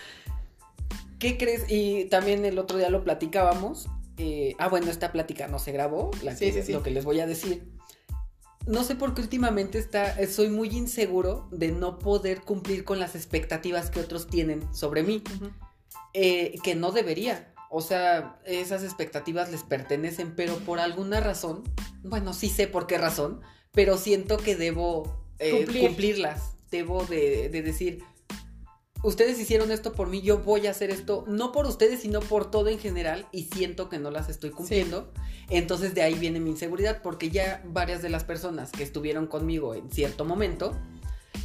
[1.19, 1.65] ¿Qué crees?
[1.69, 3.89] Y también el otro día lo platicábamos.
[4.19, 6.13] eh, ah, bueno, esta plática no se grabó.
[6.23, 6.73] La Sí, que- sí, sí.
[6.73, 7.69] Lo que les voy a decir.
[8.69, 13.01] No sé por qué últimamente está, eh, soy muy inseguro de no poder cumplir con
[13.01, 15.25] las expectativas que otros tienen sobre mí.
[16.17, 17.53] eh, que no debería.
[17.77, 21.65] O sea, esas expectativas les pertenecen, pero por alguna razón,
[22.05, 23.41] bueno, sí sé por qué razón,
[23.73, 25.87] pero siento que debo eh, Cumplir.
[25.89, 26.53] cumplirlas.
[26.71, 28.05] Debo de, de decir,
[29.03, 32.49] ustedes hicieron esto por mí, yo voy a hacer esto, no por ustedes, sino por
[32.49, 35.13] todo en general, y siento que no las estoy cumpliendo.
[35.51, 39.75] Entonces de ahí viene mi inseguridad, porque ya varias de las personas que estuvieron conmigo
[39.75, 40.79] en cierto momento,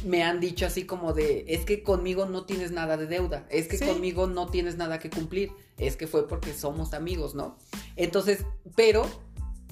[0.04, 3.66] me han dicho así como de, es que conmigo no tienes nada de deuda, es
[3.66, 3.84] que Sí.
[3.84, 5.50] conmigo no tienes nada que cumplir,
[5.80, 7.56] es que fue porque somos amigos, ¿no?
[7.96, 8.44] Entonces,
[8.76, 9.06] pero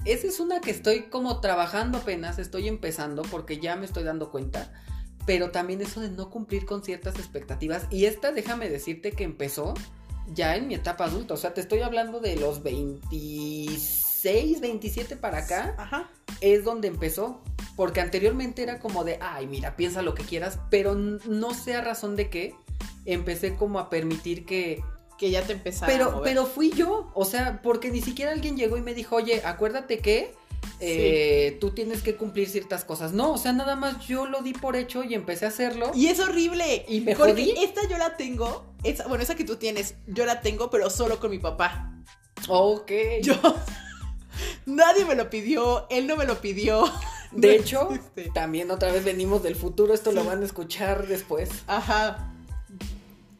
[0.05, 4.31] esa es una que estoy como trabajando apenas, estoy empezando porque ya me estoy dando
[4.31, 4.71] cuenta,
[5.25, 9.73] pero también eso de no cumplir con ciertas expectativas, y esta déjame decirte que empezó
[10.33, 15.39] ya en mi etapa adulta, o sea, te estoy hablando de los 26, 27 para
[15.39, 16.09] acá, Ajá.
[16.41, 17.41] es donde empezó.
[17.75, 21.81] Porque anteriormente era como de, ay, mira, piensa lo que quieras, pero no sé a
[21.81, 22.53] razón de qué.
[23.05, 24.83] Empecé como a permitir que...
[25.19, 26.23] Que ya te empezara a Pero, mover.
[26.23, 29.99] pero fui yo, o sea, porque ni siquiera alguien llegó y me dijo, oye, acuérdate
[29.99, 30.33] que
[30.79, 33.11] eh, tú tienes que cumplir ciertas cosas.
[33.11, 35.91] No, o sea, nada más yo lo di por hecho y empecé a hacerlo.
[35.93, 36.85] Y es horrible.
[36.87, 37.53] Y me Porque jodí.
[37.63, 38.65] esta yo la tengo.
[38.83, 41.91] Esa, bueno, esa que tú tienes, yo la tengo, pero solo con mi papá.
[42.47, 42.91] Ok.
[43.21, 43.35] Yo.
[44.65, 46.85] Nadie me lo pidió, él no me lo pidió.
[47.31, 47.89] de hecho,
[48.33, 51.49] también otra vez venimos del futuro, esto lo van a escuchar después.
[51.67, 52.33] Ajá.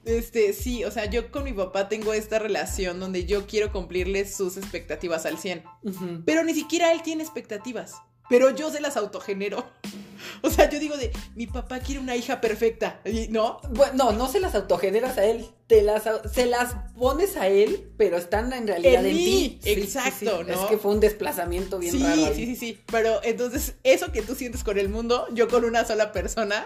[0.06, 4.26] Este, sí, o sea, yo con mi papá tengo esta relación donde yo quiero cumplirle
[4.26, 5.64] sus expectativas al 100.
[5.84, 6.24] Ujú.
[6.26, 7.96] Pero ni siquiera él tiene expectativas.
[8.30, 9.66] Pero yo se las autogenero.
[10.42, 13.00] O sea, yo digo de, mi papá quiere una hija perfecta.
[13.06, 13.60] Y, ¿No?
[13.70, 17.90] Bueno, no, no se las autogeneras a él, te las, se las pones a él,
[17.98, 19.60] pero están en realidad En en, mí, ti.
[19.64, 20.52] Sí, sí, exacto, sí.
[20.52, 20.54] ¿no?
[20.54, 22.34] Es que fue un desplazamiento bien raro.
[22.36, 22.80] sí, sí, sí.
[22.92, 26.66] Pero entonces, eso que tú sientes con el mundo, yo con una sola persona,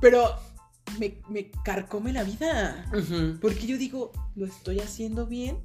[0.00, 0.34] pero
[0.98, 2.86] me, me carcome la vida.
[3.40, 5.58] Porque yo digo, ¿lo estoy haciendo bien?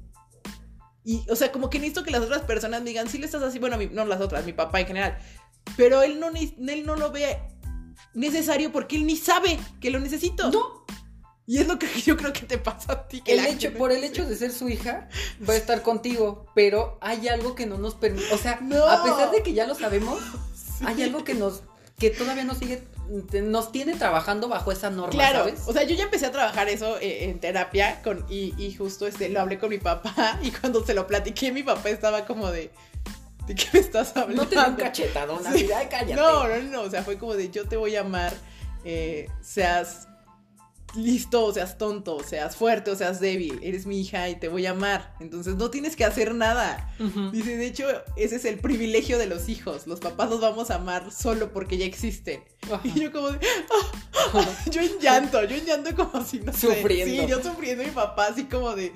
[1.04, 3.42] Y, o sea, como que necesito que las otras personas me digan, sí le estás
[3.42, 5.18] así, bueno, mi- no las otras, mi papá en general.
[5.76, 7.38] Pero él no, él no lo ve
[8.14, 10.50] necesario porque él ni sabe que lo necesito.
[10.50, 10.84] No,
[11.46, 13.20] Y es lo que yo creo que te pasa a ti.
[13.20, 15.08] Que el hecho, por el hecho de ser su hija,
[15.48, 18.84] va a estar contigo, pero hay algo que no nos permite, o sea, No.
[18.84, 20.20] a pesar de que ya lo sabemos,
[20.54, 20.84] Sí.
[20.86, 21.62] hay algo que nos,
[21.98, 22.84] que todavía nos sigue,
[23.42, 25.62] nos tiene trabajando bajo esa norma, Claro, ¿sabes?
[25.66, 29.06] o sea, yo ya empecé a trabajar eso eh, en terapia con, y, y justo
[29.06, 32.50] este, lo hablé con mi papá y cuando se lo platiqué, mi papá estaba como
[32.50, 32.70] de,
[33.46, 34.44] ¿de qué me estás hablando?
[34.44, 35.68] no te un cachetadón Sí.
[35.90, 36.14] cállate.
[36.14, 38.32] No, no, no, o sea, fue como de yo te voy a amar
[38.84, 40.08] eh, seas
[40.94, 43.58] listo, o seas tonto, o seas fuerte, o seas débil.
[43.62, 45.14] Eres mi hija y te voy a amar.
[45.20, 46.94] Entonces no tienes que hacer nada.
[47.32, 47.86] Dice, de hecho,
[48.16, 49.86] ese es el privilegio de los hijos.
[49.86, 52.42] Los papás los vamos a amar solo porque ya existen.
[52.84, 53.38] Y yo como de,
[54.32, 57.22] ah, yo en llanto, yo en llanto como si no Sufriendo.
[57.22, 58.92] Sí, yo sufriendo y mi papá así como de...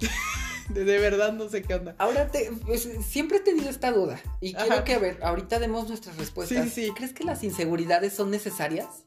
[0.70, 1.94] De, de, verdad no sé qué onda.
[1.98, 5.90] Ahora te, pues, siempre he tenido esta duda y quiero que a ver, ahorita demos
[5.90, 6.70] nuestras respuestas.
[6.70, 6.92] Sí, sí.
[6.96, 9.04] ¿Crees que las inseguridades son necesarias?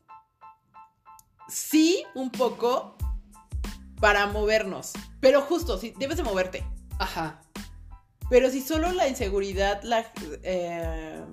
[1.49, 2.95] Sí, un poco
[3.99, 4.93] para movernos.
[5.19, 6.63] Pero justo, sí, debes de moverte.
[6.99, 7.41] Ajá.
[8.29, 10.11] Pero si solo la inseguridad, la...
[10.43, 11.23] Eh...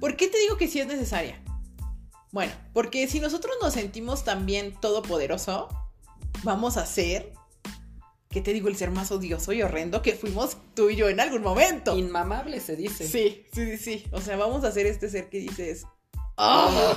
[0.00, 1.40] ¿Por qué te digo que sí es necesaria?
[2.32, 5.68] Bueno, porque si nosotros nos sentimos también todopoderoso,
[6.42, 7.32] vamos a ser,
[8.30, 8.68] ¿qué te digo?
[8.68, 11.96] El ser más odioso y horrendo que fuimos tú y yo en algún momento.
[11.96, 13.06] Inmamable se dice.
[13.06, 14.04] Sí, sí, sí, sí.
[14.12, 15.84] O sea, vamos a ser este ser que dices,
[16.36, 16.94] ¡Oh!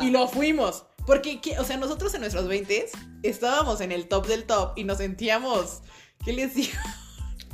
[0.00, 0.84] Y lo fuimos.
[1.06, 2.90] Porque, o sea, nosotros en nuestros 20
[3.22, 5.82] estábamos en el top del top y nos sentíamos,
[6.24, 6.78] ¿qué les digo?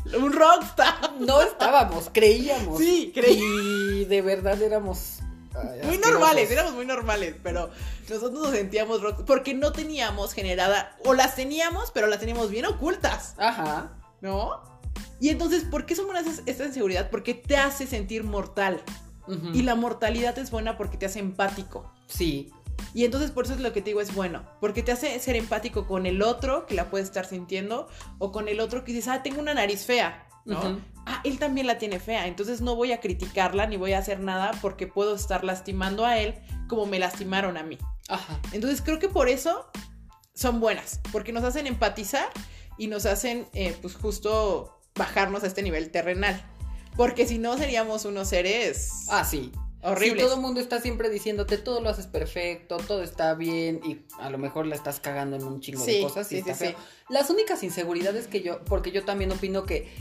[0.19, 1.15] Un rockstar.
[1.21, 2.79] No estábamos, creíamos.
[2.79, 3.63] Sí, creíamos.
[3.93, 5.21] Y de verdad éramos
[5.85, 7.71] muy normales, éramos muy normales, pero
[8.09, 12.67] nosotros nos sentíamos rock porque no teníamos generada, o las teníamos, pero las teníamos bien
[12.67, 13.35] ocultas.
[13.39, 13.93] Ajá.
[14.21, 14.63] ¿No?
[15.21, 17.11] Y entonces, ¿por qué buenas esta inseguridad?
[17.11, 18.83] Porque te hace sentir mortal.
[19.53, 21.93] Y la mortalidad es buena porque te hace empático.
[22.07, 22.51] Sí.
[22.95, 25.37] Y entonces por eso es lo que te digo es bueno, porque te hace ser
[25.37, 29.09] empático con el otro que la puede estar sintiendo o con el otro que dices,
[29.09, 30.81] ah, tengo una nariz fea, ¿no?
[31.07, 34.21] Ah, él también la tiene fea, entonces no voy a criticarla ni voy a hacer
[34.21, 36.35] nada porque puedo estar lastimando a él
[36.69, 37.79] como me lastimaron a mí.
[38.09, 38.41] Ajá.
[38.53, 39.71] Entonces creo que por eso
[40.35, 42.29] son buenas, porque nos hacen empatizar
[42.79, 46.43] y nos hacen, eh, pues justo bajarnos a este nivel terrenal.
[46.97, 49.07] Porque si no seríamos unos seres.
[49.09, 49.53] Ah, sí.
[49.85, 50.21] Horribles.
[50.21, 53.99] Si todo el mundo está siempre diciéndote todo lo haces perfecto, todo está bien y
[54.21, 56.77] a lo mejor la estás cagando en un chingo de cosas y sí, está feo.
[57.09, 59.93] Las únicas inseguridades que yo, porque yo también opino que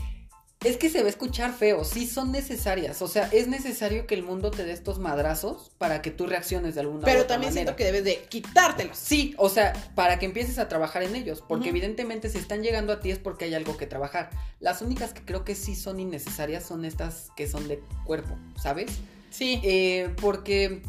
[0.64, 3.02] es que se va a escuchar feo, sí son necesarias.
[3.02, 6.74] O sea, es necesario que el mundo te dé estos madrazos para que tú reacciones
[6.74, 8.96] de alguna Pero u otra también siento que debes de quitártelos.
[8.96, 11.42] Sí, o sea, para que empieces a trabajar en ellos.
[11.46, 14.30] Porque evidentemente si están llegando a ti es porque hay algo que trabajar.
[14.60, 18.90] Las únicas que creo que sí son innecesarias son estas que son de cuerpo, ¿sabes?
[19.30, 19.60] Sí.
[19.64, 20.82] Eh, porque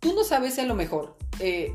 [0.00, 1.16] tú no sabes si a lo mejor.
[1.40, 1.74] Eh,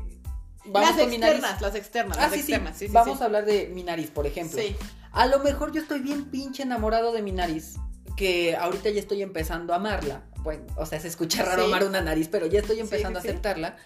[0.72, 2.78] las externas, las externas, ah, las externas.
[2.78, 4.60] Sí, Vamos a hablar de mi nariz, por ejemplo.
[4.60, 4.76] Sí.
[5.12, 7.76] A lo mejor yo estoy bien pinche enamorado de mi nariz,
[8.16, 10.24] que ahorita ya estoy empezando a amarla.
[10.38, 13.76] Bueno, o sea, se escucha raro amar una nariz, pero ya estoy empezando a aceptarla.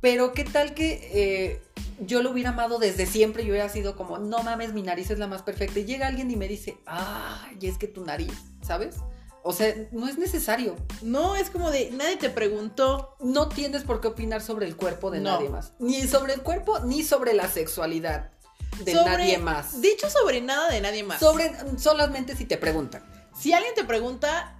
[0.00, 1.62] Pero qué tal que eh,
[2.00, 5.18] yo lo hubiera amado desde siempre y hubiera sido como, no mames, mi nariz es
[5.18, 5.78] la más perfecta.
[5.78, 8.96] Y llega alguien y me dice, ay, es que tu nariz, ¿sabes?
[9.44, 10.74] O sea, no es necesario.
[11.00, 13.16] No, es como de, nadie te preguntó.
[13.20, 15.74] No tienes por qué opinar sobre el cuerpo de nadie más.
[15.78, 18.33] Ni sobre el cuerpo, ni sobre la sexualidad
[18.78, 19.80] de nadie más.
[19.80, 21.20] Dicho sobre nada de nadie más.
[21.20, 23.04] Sobre, solamente si te preguntan.
[23.38, 24.58] Si alguien te pregunta,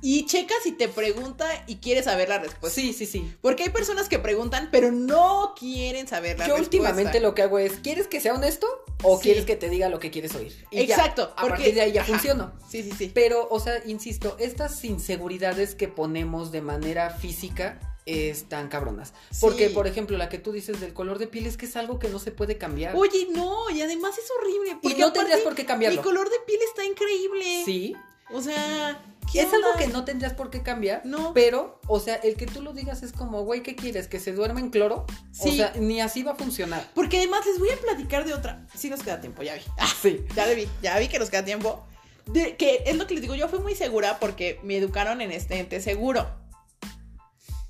[0.00, 2.80] y checa si te pregunta y quieres saber la respuesta.
[2.80, 3.32] Sí, sí, sí.
[3.40, 6.76] Porque hay personas que preguntan, pero no quieren saber la Yo respuesta.
[6.76, 8.66] Yo últimamente lo que hago es, ¿quieres que sea honesto
[9.02, 10.52] o quieres que te diga lo que quieres oír?
[10.70, 11.34] Exacto.
[11.36, 12.52] a partir de ahí ya funciona.
[12.68, 13.10] Sí, sí, sí.
[13.14, 19.12] Pero, o sea, insisto, estas inseguridades que ponemos de manera física están cabronas.
[19.40, 21.98] Porque, por ejemplo, la que tú dices del color de piel es que es algo
[21.98, 22.94] que no se puede cambiar.
[22.96, 24.78] Oye, no, y además es horrible.
[24.80, 25.98] Porque y no tendrías por qué cambiarlo.
[25.98, 27.62] El color de piel está increíble.
[27.64, 27.94] Sí.
[28.32, 29.02] O sea,
[29.34, 31.02] es algo que no tendrías por qué cambiar.
[31.04, 31.32] No.
[31.34, 34.08] Pero, o sea, el que tú lo digas es como, güey, ¿qué quieres?
[34.08, 35.04] ¿Que se duerma en cloro?
[35.32, 35.50] Sí.
[35.50, 36.88] O sea, ni así va a funcionar.
[36.94, 38.66] Porque además les voy a platicar de otra.
[38.74, 39.62] Sí nos queda tiempo, ya vi.
[39.78, 40.24] Ah, sí.
[40.34, 41.84] Ya vi, ya vi que nos queda tiempo.
[42.26, 45.30] De, que es lo que les digo, yo fui muy segura porque me educaron en
[45.30, 46.28] este ente seguro.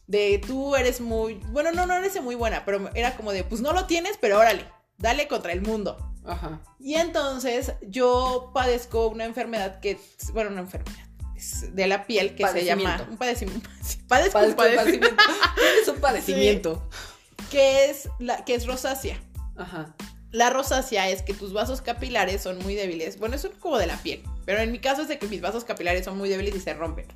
[0.07, 1.35] De tú eres muy.
[1.49, 4.39] Bueno, no, no eres muy buena, pero era como de, pues no lo tienes, pero
[4.39, 4.65] órale,
[4.99, 5.97] dale contra el mundo.
[6.25, 6.61] Ajá.
[6.79, 9.99] Y entonces yo padezco una enfermedad que.
[10.33, 11.07] Bueno, una enfermedad
[11.73, 13.69] de la piel que se llama un padecimiento.
[14.09, 15.23] Padezco, un padecimiento.
[15.83, 16.89] es un padecimiento.
[17.51, 19.21] que es la que es rosácea.
[19.57, 19.95] Ajá.
[20.33, 23.19] La rosácea es que tus vasos capilares son muy débiles.
[23.19, 25.65] Bueno, es como de la piel, pero en mi caso es de que mis vasos
[25.65, 27.07] capilares son muy débiles y se rompen.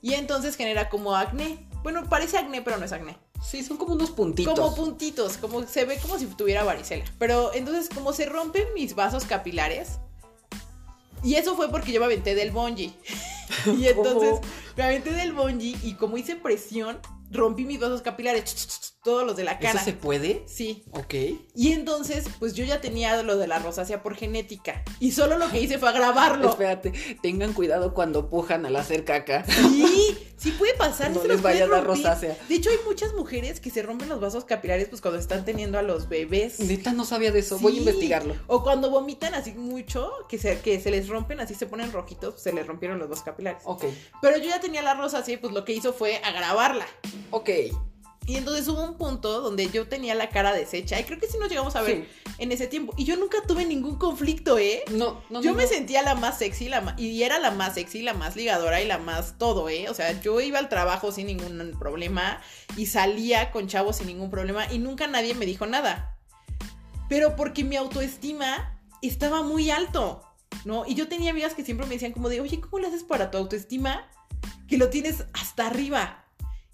[0.00, 1.66] Y entonces genera como acné.
[1.82, 3.16] Bueno, parece acné, pero no es acné.
[3.42, 4.58] Sí, son como unos puntitos.
[4.58, 7.04] Como puntitos, como se ve como si tuviera varicela.
[7.18, 9.98] Pero entonces, como se rompen mis vasos capilares,
[11.24, 12.92] y eso fue porque yo me aventé del bungee.
[13.78, 14.40] y entonces
[14.76, 19.44] me aventé del bungee y como hice presión, rompí mis vasos capilares, todos los de
[19.44, 19.74] la cara.
[19.80, 20.42] ¿Eso se puede?
[20.46, 20.84] Sí.
[20.92, 21.14] Ok.
[21.54, 24.82] Y entonces, pues yo ya tenía lo de la rosácea por genética.
[25.00, 26.50] Y solo lo que hice fue agravarlo.
[26.50, 26.92] Espérate,
[27.22, 29.44] tengan cuidado cuando pujan al hacer caca.
[29.44, 31.12] Sí, Sí puede pasar.
[31.12, 32.36] No se les vaya a dar rosácea.
[32.48, 35.78] De hecho, hay muchas mujeres que se rompen los vasos capilares pues cuando están teniendo
[35.78, 36.58] a los bebés.
[36.58, 38.34] Neta no sabía de eso, voy a investigarlo.
[38.48, 42.42] O cuando vomitan así mucho, que se, que se les rompen, así se ponen rojitos,
[42.42, 43.62] se les rompieron los vasos capilares.
[43.66, 43.84] Ok,
[44.20, 46.86] Pero yo ya tenía la rosa así, pues lo que hizo fue agravarla.
[47.30, 47.50] ok.
[48.26, 50.98] Y entonces hubo un punto donde yo tenía la cara deshecha.
[51.00, 52.08] Y creo que sí nos llegamos a ver
[52.38, 52.94] en ese tiempo.
[52.96, 54.84] Y yo nunca tuve ningún conflicto, ¿eh?
[54.90, 55.68] No, no, yo no, me no.
[55.68, 58.98] sentía la más sexy la y era la más sexy, la más ligadora y la
[58.98, 59.88] más todo, ¿eh?
[59.88, 62.40] O sea, yo iba al trabajo sin ningún problema
[62.76, 66.16] y salía con chavos sin ningún problema y nunca nadie me dijo nada.
[67.08, 70.22] Pero porque mi autoestima estaba muy alto,
[70.64, 70.86] ¿no?
[70.86, 73.30] Y yo tenía amigas que siempre me decían como de, oye, ¿cómo le haces para
[73.30, 74.08] tu autoestima?
[74.68, 76.21] Que lo tienes hasta arriba.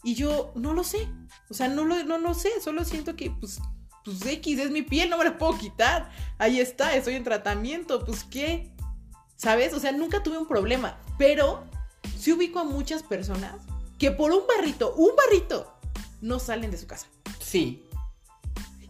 [0.08, 1.06] Y yo no lo sé.
[1.50, 2.62] O sea, no lo, no lo sé.
[2.62, 3.60] Solo siento que, pues,
[4.06, 6.10] pues X es mi piel, no me la puedo quitar.
[6.38, 8.06] Ahí está, estoy en tratamiento.
[8.06, 8.72] Pues, ¿qué?
[9.36, 9.74] ¿Sabes?
[9.74, 10.98] O sea, nunca tuve un problema.
[11.18, 11.62] Pero
[12.18, 13.56] sí ubico a muchas personas
[13.98, 15.74] que por un barrito, un barrito,
[16.22, 17.06] no salen de su casa.
[17.38, 17.84] Sí,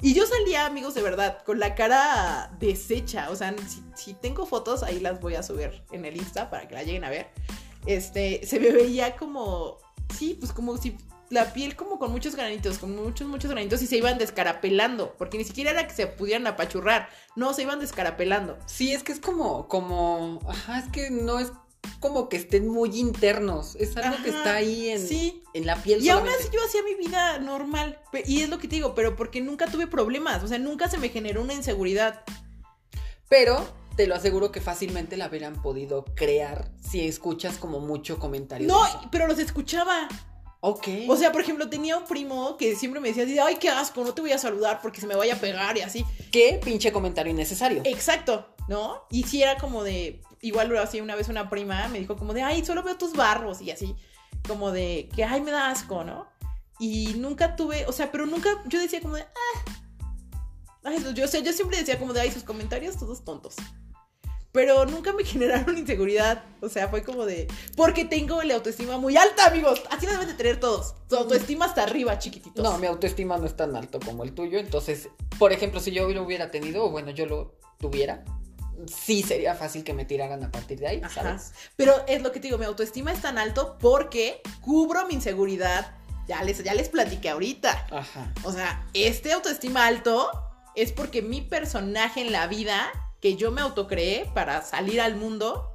[0.01, 3.29] Y yo salía, amigos, de verdad, con la cara deshecha.
[3.31, 6.69] O sea, si, si tengo fotos, ahí las voy a subir en el Insta para
[6.69, 7.27] que la lleguen a ver.
[7.87, 9.79] Este, se me veía como,
[10.17, 10.97] sí, pues como si
[11.31, 15.39] la piel como con muchos granitos, con muchos, muchos granitos y se iban descarapelando, porque
[15.39, 18.59] ni siquiera era que se pudieran apachurrar, no, se iban descarapelando.
[18.67, 21.53] sí, es que es como, como, ajá, es que no es
[22.01, 26.03] como que estén muy internos, es algo que está ahí en, Sí, en la piel
[26.03, 29.17] y aún así yo hacía mi vida normal, y es lo que te digo, pero
[29.17, 32.25] porque nunca tuve problemas, o sea, nunca se me generó una inseguridad.
[33.29, 38.69] Pero te lo aseguro que fácilmente la hubieran podido crear si escuchas como mucho comentario.
[38.69, 38.81] No,
[39.11, 40.07] pero los escuchaba.
[40.61, 40.87] Ok.
[41.09, 43.69] O sea, por ejemplo, tenía un primo que siempre me decía así, de, ay, qué
[43.71, 46.05] asco, no te voy a saludar porque se me vaya a pegar y así.
[46.31, 47.83] qué pinche comentario innecesario.
[47.85, 49.03] Exacto, ¿no?
[49.11, 52.35] Y si era como de, igual lo hacía una vez una prima, me dijo como
[52.35, 53.97] de, ay, solo veo tus barros y así,
[54.47, 56.29] como de, que, ay, me da asco, ¿no?
[56.79, 59.73] Y nunca tuve, o sea, pero nunca, yo decía como de, ah.
[60.85, 63.57] Ay, yo, o sea, yo siempre decía como de, ay, sus comentarios todos tontos.
[64.53, 66.45] Pero nunca me generaron inseguridad.
[66.61, 67.49] O sea, fue como de.
[67.77, 69.83] Porque tengo la autoestima muy alta, amigos.
[69.91, 70.95] Así la deben de tener todos.
[71.09, 72.63] Su autoestima hasta arriba, chiquititos.
[72.63, 74.59] No, mi autoestima no es tan alto como el tuyo.
[74.59, 78.25] Entonces, por ejemplo, si yo lo hubiera tenido, o bueno, yo lo tuviera,
[78.87, 81.23] sí sería fácil que me tiraran a partir de ahí, Ajá.
[81.23, 81.53] ¿sabes?
[81.77, 85.95] Pero es lo que te digo, mi autoestima es tan alto porque cubro mi inseguridad.
[86.27, 87.87] Ya les, ya les platiqué ahorita.
[87.91, 88.35] Ajá.
[88.45, 90.31] O sea, este autoestima alto
[90.75, 92.91] es porque mi personaje en la vida
[93.21, 95.73] que yo me autocreé para salir al mundo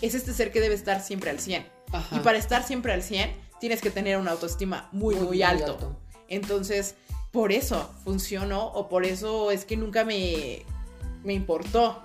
[0.00, 1.66] es este ser que debe estar siempre al 100.
[1.92, 2.16] Ajá.
[2.16, 5.96] Y para estar siempre al 100 tienes que tener una autoestima muy, muy, alto.
[6.28, 6.94] Entonces,
[7.30, 10.64] por eso funcionó o por eso es que nunca me,
[11.22, 12.04] me importó.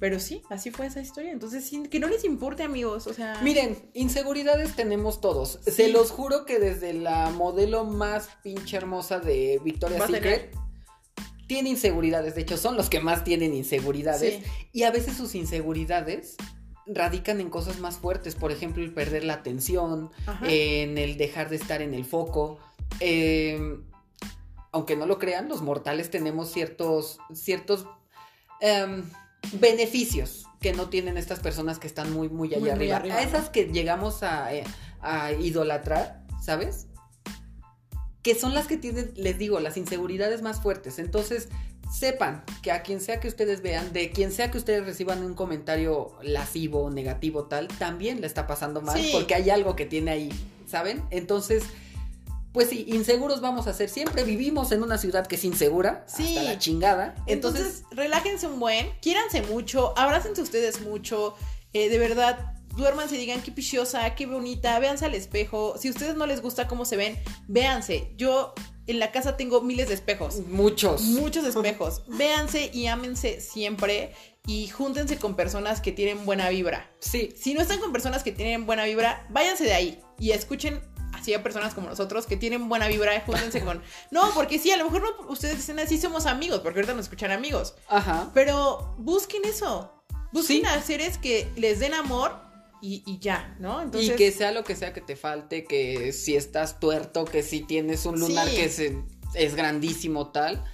[0.00, 1.32] Pero sí, así fue esa historia.
[1.32, 3.08] Entonces, sí, que no les importe, amigos.
[3.08, 3.40] O sea.
[3.42, 5.58] Miren, inseguridades tenemos todos.
[5.64, 5.72] Sí.
[5.72, 10.67] Se los juro que desde la modelo más pinche hermosa de Victoria's Va a Secret
[11.48, 12.36] tiene inseguridades.
[12.36, 14.34] De hecho, son los que más tienen inseguridades.
[14.34, 14.50] Sí.
[14.72, 16.36] Y a veces sus inseguridades
[16.86, 18.36] radican en cosas más fuertes.
[18.36, 20.46] Por ejemplo, el perder la atención, Ajá.
[20.46, 22.58] en el dejar de estar en el foco.
[23.00, 23.78] Eh,
[24.72, 27.86] aunque no lo crean, los mortales tenemos ciertos, ciertos
[28.60, 29.04] em,
[29.54, 33.16] beneficios que no tienen estas personas que están muy, muy allá Muy, muy arriba.
[33.16, 34.64] A esas que llegamos a, eh,
[35.00, 36.87] a idolatrar, ¿sabes?
[38.28, 40.98] Que son las que tienen, les digo, las inseguridades más fuertes.
[40.98, 41.48] Entonces,
[41.90, 45.32] sepan que a quien sea que ustedes vean, de quien sea que ustedes reciban un
[45.32, 49.08] comentario lascivo, negativo, tal, también le está pasando mal Sí.
[49.14, 50.28] porque hay algo que tiene ahí,
[50.66, 51.02] ¿saben?
[51.10, 51.62] Entonces,
[52.52, 54.24] pues sí, inseguros vamos a ser siempre.
[54.24, 56.36] Vivimos en una ciudad que es insegura, Sí.
[56.36, 57.14] hasta la chingada.
[57.26, 61.34] Entonces, Entonces, relájense un buen, quiéranse mucho, abrácense ustedes mucho,
[61.72, 65.74] eh, de verdad, duérmanse y digan qué pichiosa, qué bonita, véanse al espejo.
[65.78, 68.12] Si a ustedes no les gusta cómo se ven, véanse.
[68.16, 68.54] Yo
[68.86, 70.38] en la casa tengo miles de espejos.
[70.48, 71.02] muchos.
[71.02, 72.02] Muchos espejos.
[72.08, 74.14] Véanse y ámense siempre
[74.46, 76.90] y júntense con personas que tienen buena vibra.
[77.00, 80.80] Sí, Si no están con personas que tienen buena vibra, váyanse de ahí y escuchen
[81.12, 83.82] así a personas como nosotros que tienen buena vibra y júntense con...
[84.10, 87.06] No, porque sí, a lo mejor no, ustedes dicen así somos amigos, porque ahorita nos
[87.06, 87.74] escuchan amigos.
[87.88, 88.30] ajá.
[88.34, 89.92] Pero busquen eso.
[90.32, 90.66] Busquen Sí.
[90.66, 92.38] a seres que les den amor
[92.80, 93.80] y, y ya, ¿no?
[93.82, 97.42] Entonces, y que sea lo que sea que te falte, que si estás tuerto, que
[97.42, 98.56] si tienes un lunar Sí.
[98.56, 98.82] que es,
[99.34, 100.64] es grandísimo tal,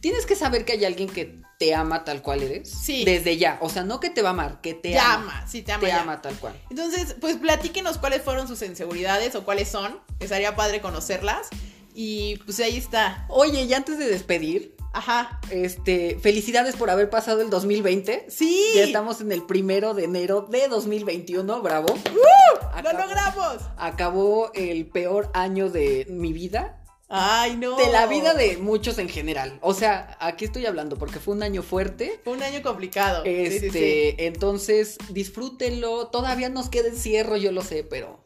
[0.00, 2.70] tienes que saber que hay alguien que te ama tal cual eres.
[2.70, 3.04] Sí.
[3.04, 3.58] Desde ya.
[3.60, 5.38] O sea, no que te va a amar, que te ya ama.
[5.40, 5.80] ama, sí, te ama.
[5.80, 6.02] Te ya.
[6.02, 6.54] ama tal cual.
[6.70, 9.98] Entonces, pues platíquenos cuáles fueron sus inseguridades o cuáles son.
[10.20, 11.48] Estaría padre conocerlas.
[11.94, 13.26] Y pues ahí está.
[13.28, 15.40] Oye, y antes de despedir, Ajá.
[15.50, 18.26] este, felicidades por haber pasado el 2020.
[18.28, 18.64] Sí.
[18.74, 21.88] Ya estamos en el primero de enero de 2021, bravo.
[22.82, 23.56] ¡Lo logramos!
[23.76, 26.74] Acabó el peor año de mi vida.
[27.10, 27.76] Ay, no.
[27.76, 29.58] De la vida de muchos en general.
[29.62, 32.20] O sea, aquí estoy hablando porque fue un año fuerte.
[32.22, 33.22] Fue un año complicado.
[33.24, 34.14] Este, Sí, sí, sí.
[34.18, 36.08] entonces disfrútenlo.
[36.08, 38.20] Todavía nos queda encierro, yo lo sé, pero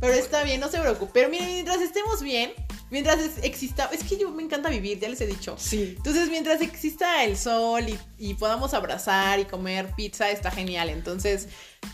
[0.00, 1.10] Pero está bien, no se preocupe.
[1.14, 2.52] Pero miren, mientras estemos bien,
[2.90, 3.88] mientras es- exista.
[3.92, 5.56] Es que yo me encanta vivir, ya les he dicho.
[5.58, 5.94] sí.
[5.96, 10.90] Entonces, mientras exista el sol y, y podamos abrazar y comer pizza, está genial.
[10.90, 11.48] Entonces,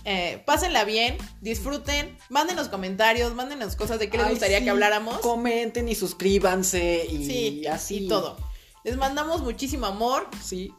[0.05, 4.70] eh, pásenla bien, disfruten, mándenos comentarios, mándenos cosas de qué les Ay, gustaría sí, que
[4.70, 5.18] habláramos.
[5.20, 8.07] Comenten y suscríbanse y sí, así.
[8.07, 8.36] y todo.
[8.84, 10.28] Les mandamos muchísimo amor.
[10.42, 10.74] Sí.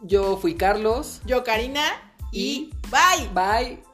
[0.00, 1.20] Yo fui Carlos.
[1.26, 3.28] Yo, Karina, y Y- bye.
[3.34, 3.91] Bye.